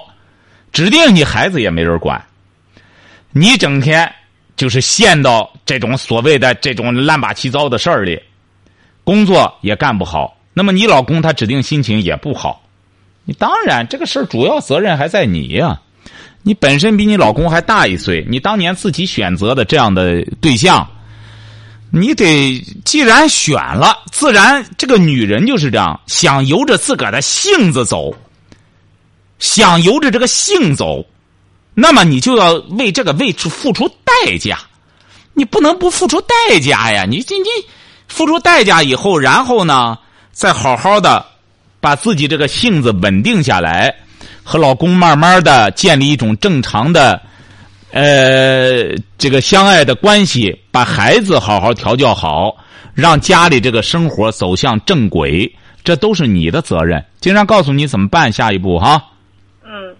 [0.72, 2.24] 指定你孩子也没人管。
[3.32, 4.10] 你整天
[4.56, 8.22] 就是陷到这种所谓的这种乱八七糟的事儿里。
[9.04, 12.62] 工作也干不好，那么你老公他指定心情也不好。
[13.26, 15.80] 你当然这个事儿主要责任还在你呀、
[16.44, 20.88] 你本身比你老公还大一岁，你当年自己选择的这样的对象，
[21.92, 28.14] 你得既然选了，自然这个女人就是这样，想由着自个儿的性子走，
[29.40, 31.06] 想由着这个性走，
[31.74, 34.58] 那么你就要为这个为出付出代价，
[35.34, 37.06] 你不能不付出代价呀！
[37.08, 37.50] 你你你。
[38.08, 39.98] 付出代价以后，然后呢，
[40.34, 41.26] 再好好的
[41.82, 43.94] 把自己这个性子稳定下来，
[44.44, 47.22] 和老公慢慢的建立一种正常的，
[47.91, 52.56] 呃，这个相爱的关系，把孩子好好调教好，
[52.94, 57.04] 让家里这个生活走向正轨，这都是你的责任。
[57.20, 59.04] 经常告诉你怎么办，下一步哈。
[59.65, 59.96] 嗯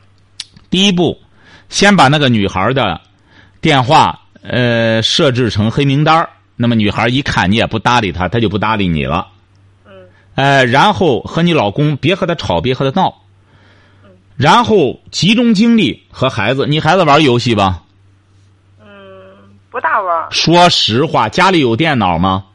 [0.70, 1.20] 第一步，
[1.67, 3.02] 先把那个女孩的
[3.60, 9.28] 电话呃设置成黑名单儿那么女孩一看你也不搭理她，她就不搭理你了。
[10.36, 13.15] 嗯呃，然后和你老公别和他吵，别和他闹。
[14.38, 17.84] 然后集中精力和孩子，你孩子玩游戏吧？
[18.80, 18.88] 嗯，
[19.70, 20.28] 不大玩。
[20.32, 22.46] 说实话，家里有电脑吗？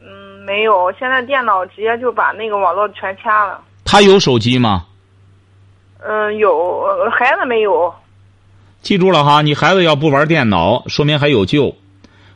[0.00, 0.08] 嗯，
[0.44, 3.62] 没有，现在电脑直接就把那个网络全掐了。
[3.84, 4.86] 他有手机吗？
[6.04, 7.94] 嗯，有，呃孩子没有。
[8.82, 11.76] 记住了哈，你孩子要不玩电脑，说明还有救。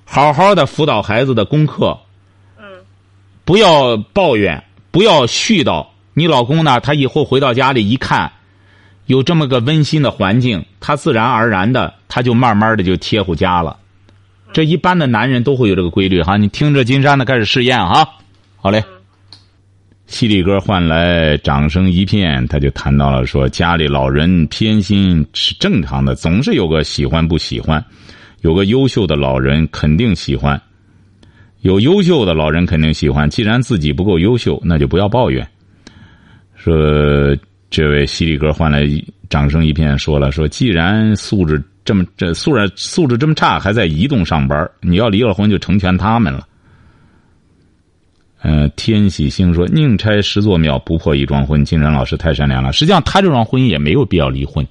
[0.05, 1.99] 好好的辅导孩子的功课，
[2.59, 2.65] 嗯
[3.45, 4.63] 不要抱怨，
[4.97, 8.33] 不要絮叨，你老公呢，他以后回到家里一看，
[9.05, 13.77] 有这么个温馨的环境，他自然而然的他就慢慢的就贴乎家了。
[14.55, 16.39] 这一般的男人都会有这个规律哈。
[16.39, 18.09] 你听着金山的开始试验哈。
[18.57, 18.83] 好嘞。
[20.07, 27.85] 犀利哥换来掌声一片，他就谈到了说家里老人偏心是正常的，总是有个喜欢不喜欢，
[28.41, 30.59] 有个优秀的老人肯定喜欢，
[31.67, 33.29] 有优秀的老人肯定喜欢。
[33.29, 35.45] 既然自己不够优秀，那就不要抱怨。
[36.55, 37.37] 说
[37.69, 38.85] 这位犀利哥换来
[39.29, 46.47] 掌声一片，说了说既然素质这么这素质素质这么差，还在移动上班，你要离了婚就成全他们了。
[48.43, 52.73] 嗯，天喜星说：“宁拆十座庙，不破一桩婚。”金山老师太善良了。
[52.73, 54.65] 实际上，他这桩婚姻也没有必要离婚。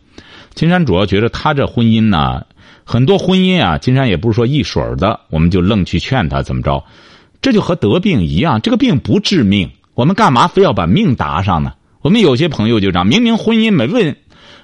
[0.54, 2.46] 金山主要觉得他这婚姻呢，
[2.86, 6.84] 很多婚姻啊，金山也不是说一水儿的，我们就愣去劝他怎么着。
[7.42, 11.74] 这就和得病一样，这个病不致命，我们干嘛非要把命搭上呢？
[12.02, 14.16] 我们有些朋友就这样，明明婚姻没问，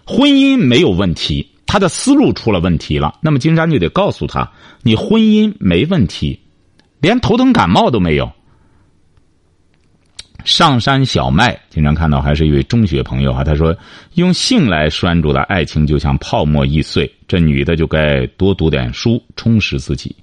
[0.05, 3.15] 婚姻没有问题，他的思路出了问题了。
[3.21, 4.51] 那么金山就得告诉他，
[4.83, 6.39] 你婚姻没问题，
[6.99, 8.31] 连头疼感冒都没有。
[10.43, 13.43] 上山小麦经常看到，还是一位中学朋友哈。
[13.43, 13.77] 他说
[14.15, 17.11] ：“用性来拴住的爱情，就像泡沫易碎。
[17.31, 20.13] 这女的就该多读点书，充实自己。”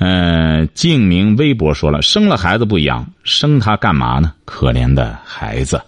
[0.00, 4.34] 嗯，静明微博说了：“生了孩子不养，生他干嘛呢？
[4.44, 5.80] 可怜的孩子。”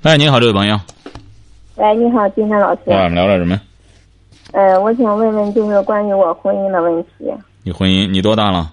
[0.00, 0.80] 哎，你好，这位朋友。
[1.76, 2.80] 喂，你好，金山老师。
[2.86, 3.60] 我们聊点什么？
[4.52, 7.30] 呃，我想问问，就是关于我婚姻的问题。
[7.62, 8.72] 你婚姻，你多大了？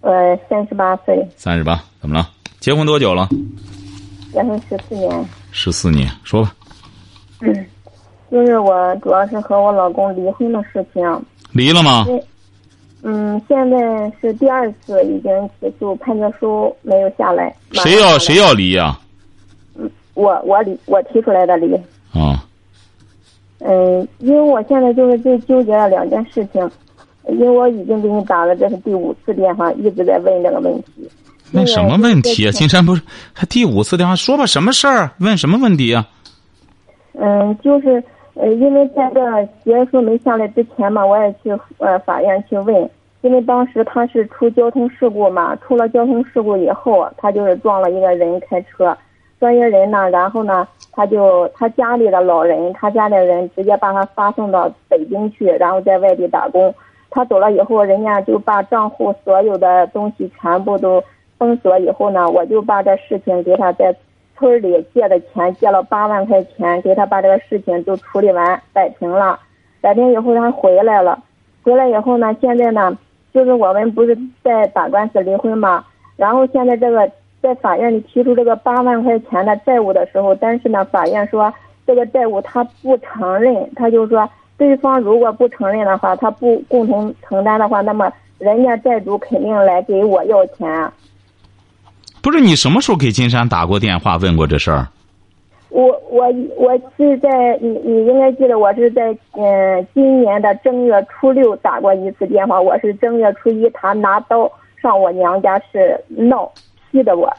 [0.00, 1.24] 呃，三十八岁。
[1.36, 2.28] 三十八，怎么了？
[2.58, 3.28] 结婚多久了？
[4.32, 5.28] 结婚十四年。
[5.52, 6.52] 十四年，说吧。
[7.40, 7.66] 嗯，
[8.30, 11.02] 就是我主要是和我老公离婚的事情。
[11.52, 12.06] 离了吗？
[13.02, 17.54] 嗯，现在是第二次，已经起诉，判决书没有下来。
[17.72, 18.98] 谁要谁要离呀？
[19.74, 21.74] 嗯，我我离，我提出来的离。
[22.12, 22.44] 啊。
[23.58, 26.70] 嗯，因为我现在就是最纠结的两件事情，
[27.28, 31.10] 因为我已经给你打了，这是第五次电话，一直在问这个问题。
[31.52, 32.52] 问什么问题啊？
[32.52, 34.46] 金山不是还第五次电话说吧？
[34.46, 35.10] 什么事儿？
[35.18, 36.06] 问什么问题啊？
[37.14, 38.02] 嗯，就是
[38.34, 42.88] 呃，因为在这结束没下来之前嘛，我也去呃法院去问，
[43.22, 48.96] 因为当时他是出交通事故嘛，出了交通事故以后，他就是撞了一个人开车，
[49.38, 56.74] 撞一个人呢，然后呢，他就他家里的老人，他家里人直接把他发送到北京去，然后在外地打工。
[57.10, 61.02] 他走了以后，人家就把账户所有的东西全部都。
[61.40, 63.96] 封锁以后呢，我就把这事情给他在
[64.40, 69.38] 村里借的钱，借了八万块钱，给他把这个事情都处理完摆平了。
[69.82, 71.22] 摆平以后他回来了，
[71.62, 72.96] 回来以后呢，现在呢，
[73.32, 75.84] 就是我们不是在打官司离婚嘛。
[76.16, 77.10] 然后现在这个
[77.42, 81.52] 在法院里提出这个八万块钱的债务的时候，但是呢，法院说
[81.86, 90.90] 这个债务他不承认，他就说对方如果不承认的话，他不共同承担的话，那么人家债主肯定来给我要钱。
[92.22, 94.88] 不是你什么时候给金山打过电话问过这事儿？
[95.70, 104.50] 我我我是在你你应该记得我是在嗯今年的正月初六打过一次电话，我是正月初一他拿刀
[104.82, 106.50] 上我娘家是闹
[106.90, 107.32] 劈的我。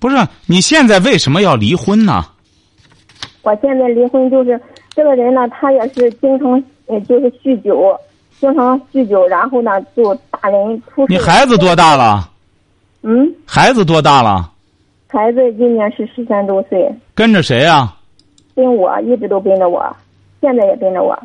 [0.00, 2.24] 不是你现在为什么要离婚呢？
[3.42, 4.60] 我现在离婚就是
[4.90, 7.96] 这个人呢，他也是经常呃就是酗酒，
[8.40, 11.06] 经常酗酒，然后呢就打人出。
[11.06, 12.28] 你孩子多大了？
[13.02, 14.50] 嗯，孩子多大了？
[15.08, 16.90] 孩子今年是十三周岁。
[17.14, 17.92] 跟着谁呀？
[18.54, 19.84] 跟我，一直都跟着我，
[20.40, 21.18] 现在也跟着我。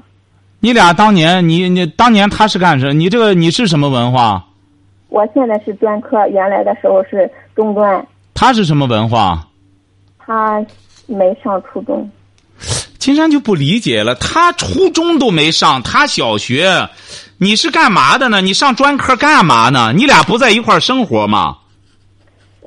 [0.60, 2.92] 你俩当年，你你当年他是干什？
[2.94, 4.44] 你这个你是什么文化？
[5.10, 8.06] 我现在是专科，原来的时候是中专。
[8.34, 9.48] 他是什么文化？
[10.18, 10.66] 他
[11.06, 12.10] 没上初中。
[12.98, 16.90] 金山就不理解了，他初中都没上，他小学，
[17.38, 18.42] 你是干嘛的呢？
[18.42, 19.94] 你上专科干嘛呢？
[19.96, 21.58] 你俩不在一块生活吗？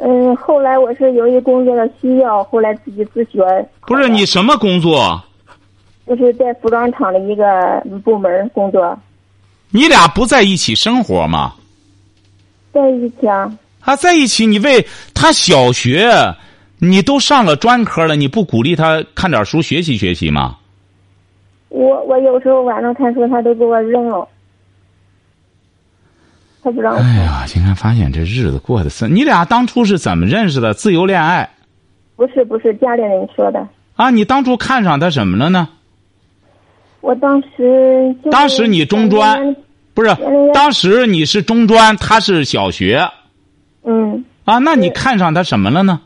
[0.03, 3.41] 嗯，后来我是由于工作的需要，后来自己自学。
[3.83, 5.23] 不是你什么工作？
[6.07, 7.45] 就是在服装厂的一个
[8.03, 8.99] 部门工作。
[9.71, 11.55] 你俩不在一起生活吗？
[12.73, 13.53] 在一起啊。
[13.81, 14.85] 啊，在一起，你为
[15.15, 16.11] 他小学，
[16.79, 20.57] 你都上了专科了，你不鼓励他看点书学习学习吗？
[21.69, 24.27] 我我有时候晚上看书，他都给我扔了。
[26.63, 26.97] 他不让。
[26.97, 30.75] 哎呀，今天发现这日子过得是，你俩当初是怎么认识的？
[30.75, 31.49] 自由恋爱？
[32.17, 33.67] 不是不是，家里人说的。
[33.97, 35.69] 啊，你当初看上他什么了呢？
[37.01, 38.15] 我当时。
[38.31, 39.57] 当时你中专，
[39.95, 40.15] 不是？
[40.53, 43.09] 当时你是中专，他是小学。
[43.85, 44.25] 嗯。
[44.45, 46.01] 啊，那你看上他什么了呢？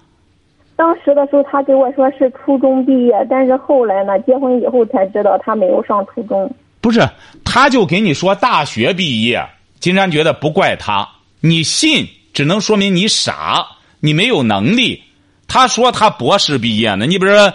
[0.77, 6.53] 当时的时候，他给我说是初中毕业，但是后来呢，结婚以后才知道他没有上初中。
[6.81, 7.01] 不是，
[7.45, 9.41] 他就给你说大学毕业。
[9.81, 11.09] 金山觉得不怪他，
[11.41, 13.67] 你信只能说明你傻，
[14.01, 15.03] 你没有能力。
[15.47, 17.53] 他说他博士毕业呢，你比如说，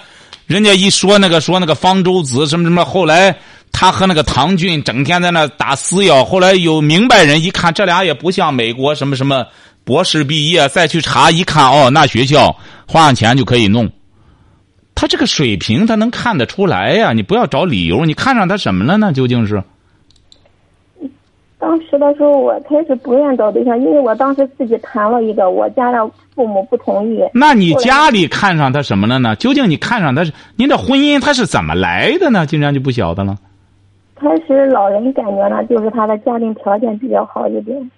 [0.48, 3.36] 人家一说那个说那个方舟子什么什么，后来
[3.72, 9.46] 他和那个唐骏整天在那打私药，后来有明白人一看，这俩也不像美国什么什么
[9.84, 12.56] 博士毕业，再去查一看，哦，那学校
[12.88, 13.92] 花上钱就可以弄。
[14.94, 17.14] 他这个水平，他能看得出来呀！
[17.14, 19.14] 你不要找理由，你看上他什么了呢？
[19.14, 19.64] 究竟是？
[21.60, 27.22] 当时的时候，我开始不愿找对象，因为我当时自己谈了一个，我家的父母不同意。
[27.34, 29.36] 那你家里看上他什么了呢？
[29.36, 32.46] 究竟你看上他是您的婚姻他是怎么来的呢？
[32.46, 33.38] 竟然就不晓得了。
[34.16, 37.92] 开始老人感觉呢，就是他的家庭条件比较好一点。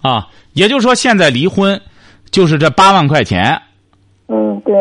[0.00, 1.80] 啊，也就是说，现在离婚，
[2.30, 3.60] 就是这八万块钱。
[4.28, 4.74] 嗯，对。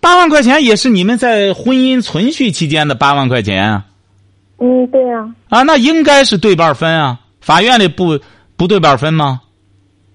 [0.00, 3.84] 八万块钱也是你们在婚姻存续期间的八万块钱啊。
[4.58, 5.28] 嗯，对呀。
[5.48, 7.18] 啊，那应该是对半分啊。
[7.40, 8.18] 法院里不
[8.56, 9.40] 不对半分吗？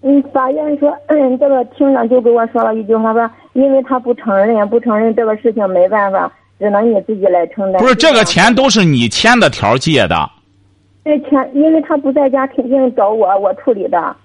[0.02, 7.82] 嗯，法院说，嗯，这个庭长就给我说了一句话，说因为他不承认，不承认这个事情没办法，只能你自己来承担。
[7.82, 10.30] 不是这个钱都是你签的条借的。
[11.04, 14.16] 这钱，因为他不在家，肯定找我，我处理的。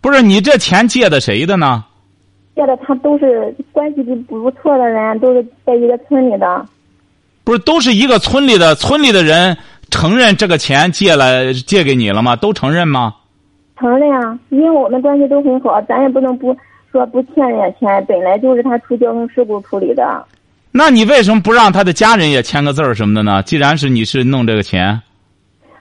[0.00, 1.84] 不是你这钱借的谁的呢？
[2.56, 6.66] 借的他都是关系不不错的人，都是在一个村里的。
[7.44, 9.56] 不是都是一个村里的村里的人
[9.90, 12.36] 承认这个钱借了借给你了吗？
[12.36, 13.14] 都承认吗？
[13.78, 16.56] 承认啊，因为我们关系都很好，咱也不能不
[16.92, 18.04] 说不欠人家钱。
[18.06, 20.24] 本来就是他出交通事故处理的。
[20.70, 23.42] 那你为什么不让他的家人也签个字儿什么的呢？
[23.42, 25.02] 既然是你是弄这个钱。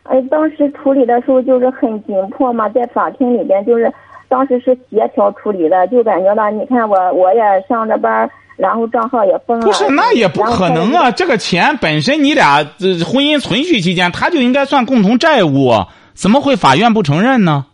[0.03, 3.93] 哎，当时处理的时候就是很紧迫嘛，在法庭里边就是
[4.27, 8.29] 当时是协调处理的，就感觉到你看我我也上着班。
[8.57, 9.65] 然后账号也封了。
[9.65, 11.11] 不是，那也不可能啊！
[11.11, 12.57] 这个钱本身你俩
[13.05, 15.71] 婚姻存续期间，他就应该算共同债务，
[16.13, 17.65] 怎么会法院不承认呢？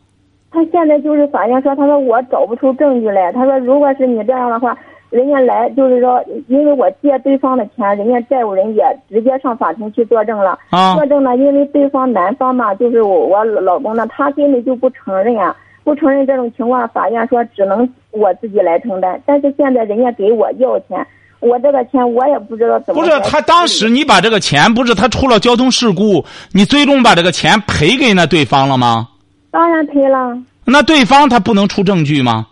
[0.50, 3.32] 他现在就是法院说，他说我找不出证据来。
[3.32, 4.76] 他说，如果是你这样的话，
[5.10, 10.58] 人家来就是说，因为我借对方的钱，人家债务人也直接上法庭去作证了。
[10.70, 10.96] 啊。
[10.96, 15.56] 作证呢，因为对方男方嘛，就是我我老公呢，他根本就不承认啊。
[15.88, 19.22] 不承认这种情况，法院说只能我自己来承担。
[19.26, 21.08] 但是现在人家给我要钱，
[21.40, 23.02] 我这个钱我也不知道怎么。
[23.02, 29.08] 不是他当时你把这个钱，不是他出了交通事故，你最终把这个钱赔给那对方了吗？
[29.50, 30.38] 当然赔了。
[30.66, 32.46] 那对方他不能出证据吗？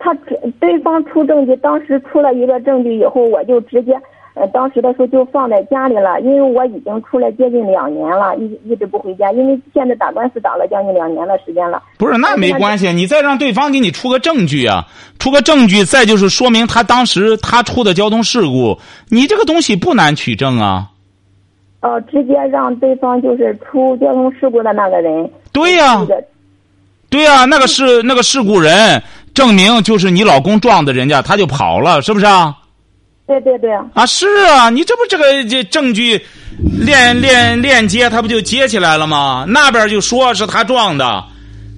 [0.00, 0.12] 他
[0.58, 3.92] 对方出证据，当时出了一个证据以后，我就直接。
[4.40, 11.82] 呃，当时的时候就放在家里了，因为我已经出来接近两年了，一一直不回家，因为现在打官司打了将近两年的时间了。
[11.98, 14.86] 不是，那没关系，你再让对方给你出个证据啊，
[15.18, 18.78] 出个证据，再就是说明他当时他出的交通事故，
[19.10, 20.88] 你这个东西不难取证啊。
[21.82, 25.30] 哦，直接让对方就是出交通事故的那个人。
[25.52, 26.00] 对呀。
[27.10, 29.02] 对呀，那个是那个事故人
[29.34, 32.56] 证明就是你老公撞的人家，他就跑了，是不是啊？
[33.30, 34.04] 对对对啊！
[34.04, 36.20] 是啊，你这不这个这证据
[36.80, 39.44] 链链链接，他不就接起来了吗？
[39.46, 41.24] 那边就说是他撞的，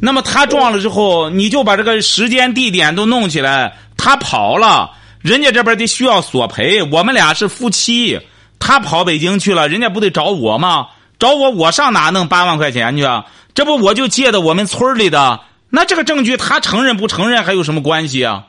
[0.01, 3.75] 那么他撞了之后，你就把这个时间地点都弄起来。
[3.99, 6.83] 他跑了，人家这边得需要索赔。
[6.91, 8.19] 我们俩是夫妻，
[8.59, 10.87] 他跑北京去了，人家不得找我吗？
[11.19, 13.27] 找我，我上哪弄八万块钱去啊？
[13.53, 18.45] 这不我就借的我们村里的，那这个证据他承认不承认还有什么关系啊？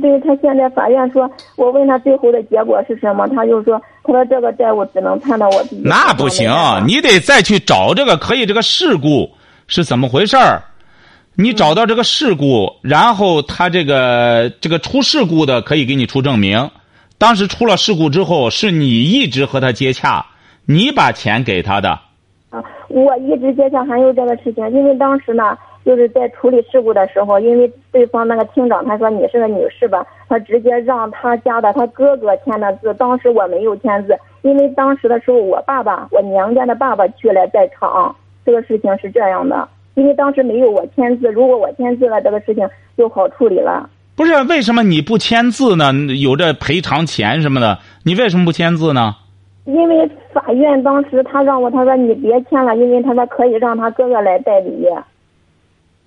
[0.00, 5.82] 对他现在法院说，我问他最后的结果是什么，他就说，他说这个债务只能判到我自己。
[5.84, 6.50] 那不行，
[6.86, 9.30] 你得再去找这个可以这个事故
[9.68, 10.62] 是怎么回事儿，
[11.36, 16.70] 你找到这个事故，然后他这个这个出事故的可以给你出证明，
[17.16, 20.26] 当时出了事故之后是你一直和他接洽，
[20.66, 21.90] 你把钱给他的。
[22.50, 25.56] 啊，我一直接洽还有这个事情，因为当时呢。
[25.86, 32.92] 就是在处理事故的时候，因为对方那个厅长他说你是个女士吧，他直接让他家的他哥哥签的字。
[32.94, 38.14] 当时我没有签字，因为当时的时候我爸爸，我娘家的爸爸去了在场。
[38.44, 43.88] 这个事情是这样的，因为当时没有我签字，如果我签字了，这个事情就好处理了。
[44.16, 45.92] 不是为什么你不签字呢？
[46.20, 49.14] 有这赔偿钱什么的，你为什么不签字呢？
[49.66, 54.88] 因为法院当时他让我，他说你别签了，因为他说可以让他哥哥来代理。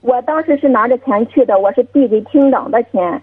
[0.02, 3.22] 我当时是拿着钱去的，我是递给厅长的钱，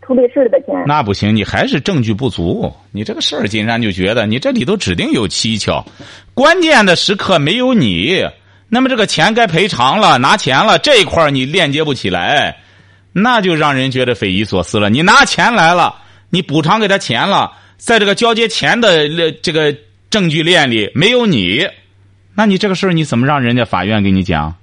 [0.00, 0.74] 处理事的钱。
[0.86, 2.72] 那不行，你还是证据不足。
[2.92, 5.84] 你这个事儿，金山就觉得你这里头指定有蹊跷。
[6.32, 8.24] 关键的时刻没有你，
[8.68, 12.56] 那么这个钱该赔偿了，拿钱了这一块你链接不起来，
[13.12, 14.88] 那就让人觉得匪夷所思了。
[14.88, 15.94] 你拿钱来了，
[16.30, 19.76] 你补偿给他钱了，在这个交接钱的这个
[20.08, 21.68] 证据链里没有你，
[22.34, 24.56] 那你这个事儿你怎么让人家法院给你讲？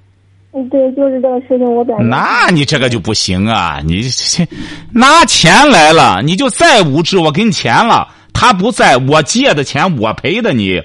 [0.69, 2.03] 对，就是这个事情，我感觉。
[2.03, 3.79] 那你这个就不行啊！
[3.85, 4.03] 你
[4.91, 10.81] 拿钱来了，你就再无知，我给你钱了，他不在我借的钱我赔的你，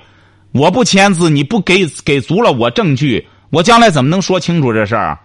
[0.52, 5.18] 我不签字，你不给给足了我证据，我将来怎么能说清楚这事儿？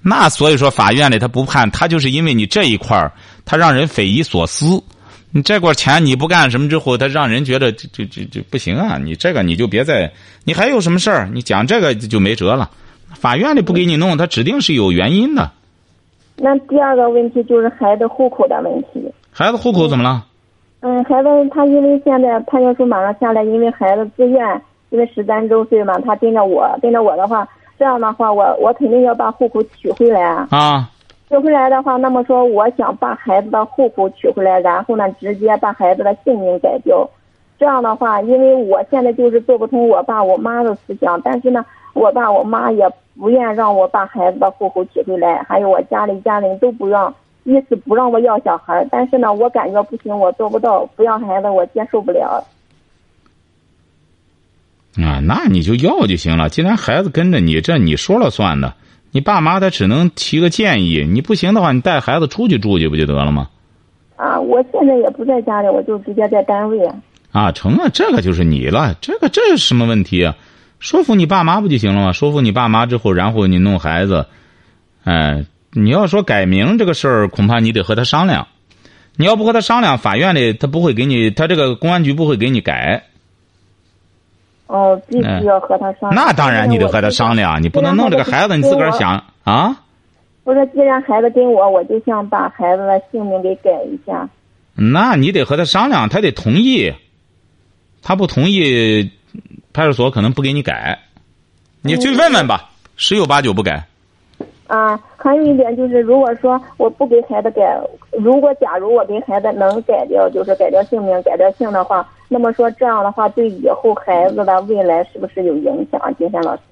[0.00, 3.12] 那所以说，法院里他不判，他就是因为你这一块，
[3.44, 4.82] 他让人匪夷所思。
[5.32, 8.96] 你这块钱你不干什么之后，他让人觉得这这这这不行啊！
[8.96, 10.10] 你这个你就别再，
[10.44, 11.28] 你还有什么事儿？
[11.32, 12.70] 你讲这个就没辙了。
[13.14, 15.50] 法院里不给你弄，他指定是有原因的。
[16.36, 19.12] 那第二个问题就是孩子户口的问题。
[19.30, 20.24] 孩子户口怎么了？
[20.80, 27.46] 嗯，孩子他因为现在判决书马上下来，因为孩子自愿，因为十三周岁嘛，他跟着我，跟着我的话，
[27.78, 30.48] 这样的话，我我肯定要把户口取回来啊。
[30.50, 30.88] 啊。
[31.28, 37.06] 取回来的话，那么说，我想把孩子的户口取回来，然后呢，直接把孩子的姓名改掉。
[37.58, 41.62] 这样的话，因为我现在就是做不通我爸我妈的思想，但是呢。
[41.92, 42.88] 我爸我妈也
[43.18, 47.14] 不愿让我把孩子的户口取回来，还有我家里家人都不让，
[47.44, 52.44] 意思不让我要小孩但是呢，我感觉不行，我做不到，不要孩子我接受不了。
[54.96, 56.48] 啊，那你就要就行了。
[56.48, 58.74] 既然孩子跟着你，这你说了算的。
[59.12, 63.48] 你爸妈他只能提个建议，你不行的话，你带孩子出去住去不就得了吗？
[64.16, 66.88] 啊，我现在也不在家里，我就直接在单位。
[67.32, 70.36] 啊，成啊，这个就是你了，这个这是什么问题啊？
[70.80, 72.12] 说服你爸妈不就行了吗？
[72.12, 74.26] 说服你爸妈之后，然后你弄孩子，
[75.04, 78.48] 哎，你要说改名这个事儿，恐怕你得和他商量。
[79.16, 83.04] 你要不和他商量，法院里他不会给你，他这个公安局不会给你改。
[84.68, 86.14] 哦，必须要和他商量。
[86.14, 89.82] 那当然，你得和他商量，你不能弄这个孩子，你自个儿想啊。
[90.44, 94.26] 我说，既然孩子跟我，我就想把孩子的姓名给改一下。
[94.74, 96.94] 那你得和他商量，他得同意。
[98.00, 99.10] 他不同意。
[99.72, 100.98] 派出所可能不给你改，
[101.82, 103.84] 你去问问吧，十有八九不改。
[104.66, 107.62] 啊，还有一点就是，如果说我不给孩子改，
[108.12, 116.00] 如果假如我给孩子能改掉，就是改掉姓名、改掉姓的话，那么说这样的话，对以后孩子的未来是不是有影响？
[116.16, 116.62] 金山老师，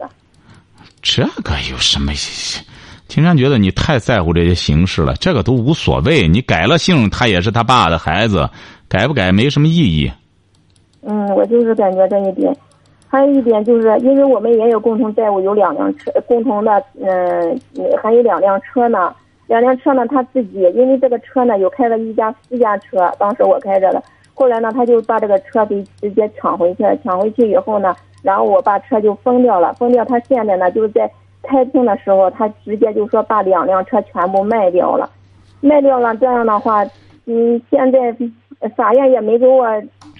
[1.02, 2.12] 这个有什么？
[3.08, 6.28] 金山觉得你太在乎这些形式了，这个都无所谓。
[6.28, 8.48] 你改了姓，他也是他爸的孩子，
[8.86, 10.12] 改不改没什么意义。
[11.02, 12.54] 嗯，我就是感觉这一点。
[13.08, 17.58] 还有一点就是，因为我们也有共同债务，有两辆车，共同的，嗯，
[18.02, 19.14] 还有两辆车呢。
[19.46, 24.02] 两辆车呢，他自己因为这个车呢，有开了一家私家车，当时我开着的。
[24.34, 30.04] 后来呢，他就把这个车给直接抢回去了，抢回去以后呢，然后我把车就封掉了，封掉。
[30.04, 31.10] 他现在呢，就是在
[31.42, 35.08] 开庭的时候，他直接就说把两辆车全部卖掉了，
[35.62, 36.14] 卖掉了。
[36.16, 36.84] 这样的话，
[37.24, 38.14] 嗯，现在
[38.76, 39.66] 法院也没给我。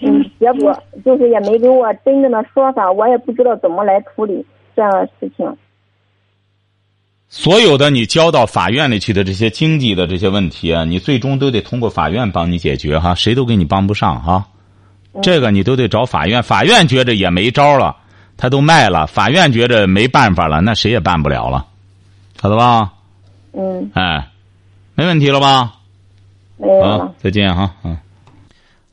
[0.01, 0.72] 嗯，结果
[1.05, 5.57] 就是也没给我真正的说法，我也不知道怎么来处理这样的事情。
[7.28, 14.47] 所有的你交到法院里去的这些经济的这些问题啊，你最终都得通过法院帮你解决哈，谁都给你帮不上哈。
[15.20, 17.97] 这个你都得找法院，法院觉着也没招了，
[18.36, 21.66] 他都卖了，法院觉着没办法了，那谁也办不了了，
[22.41, 22.93] 晓得吧？
[23.53, 23.91] 嗯。
[23.95, 24.28] 哎，
[24.95, 25.74] 没问题了吧？
[26.57, 27.12] 没有了。
[27.18, 27.97] 再见哈，嗯。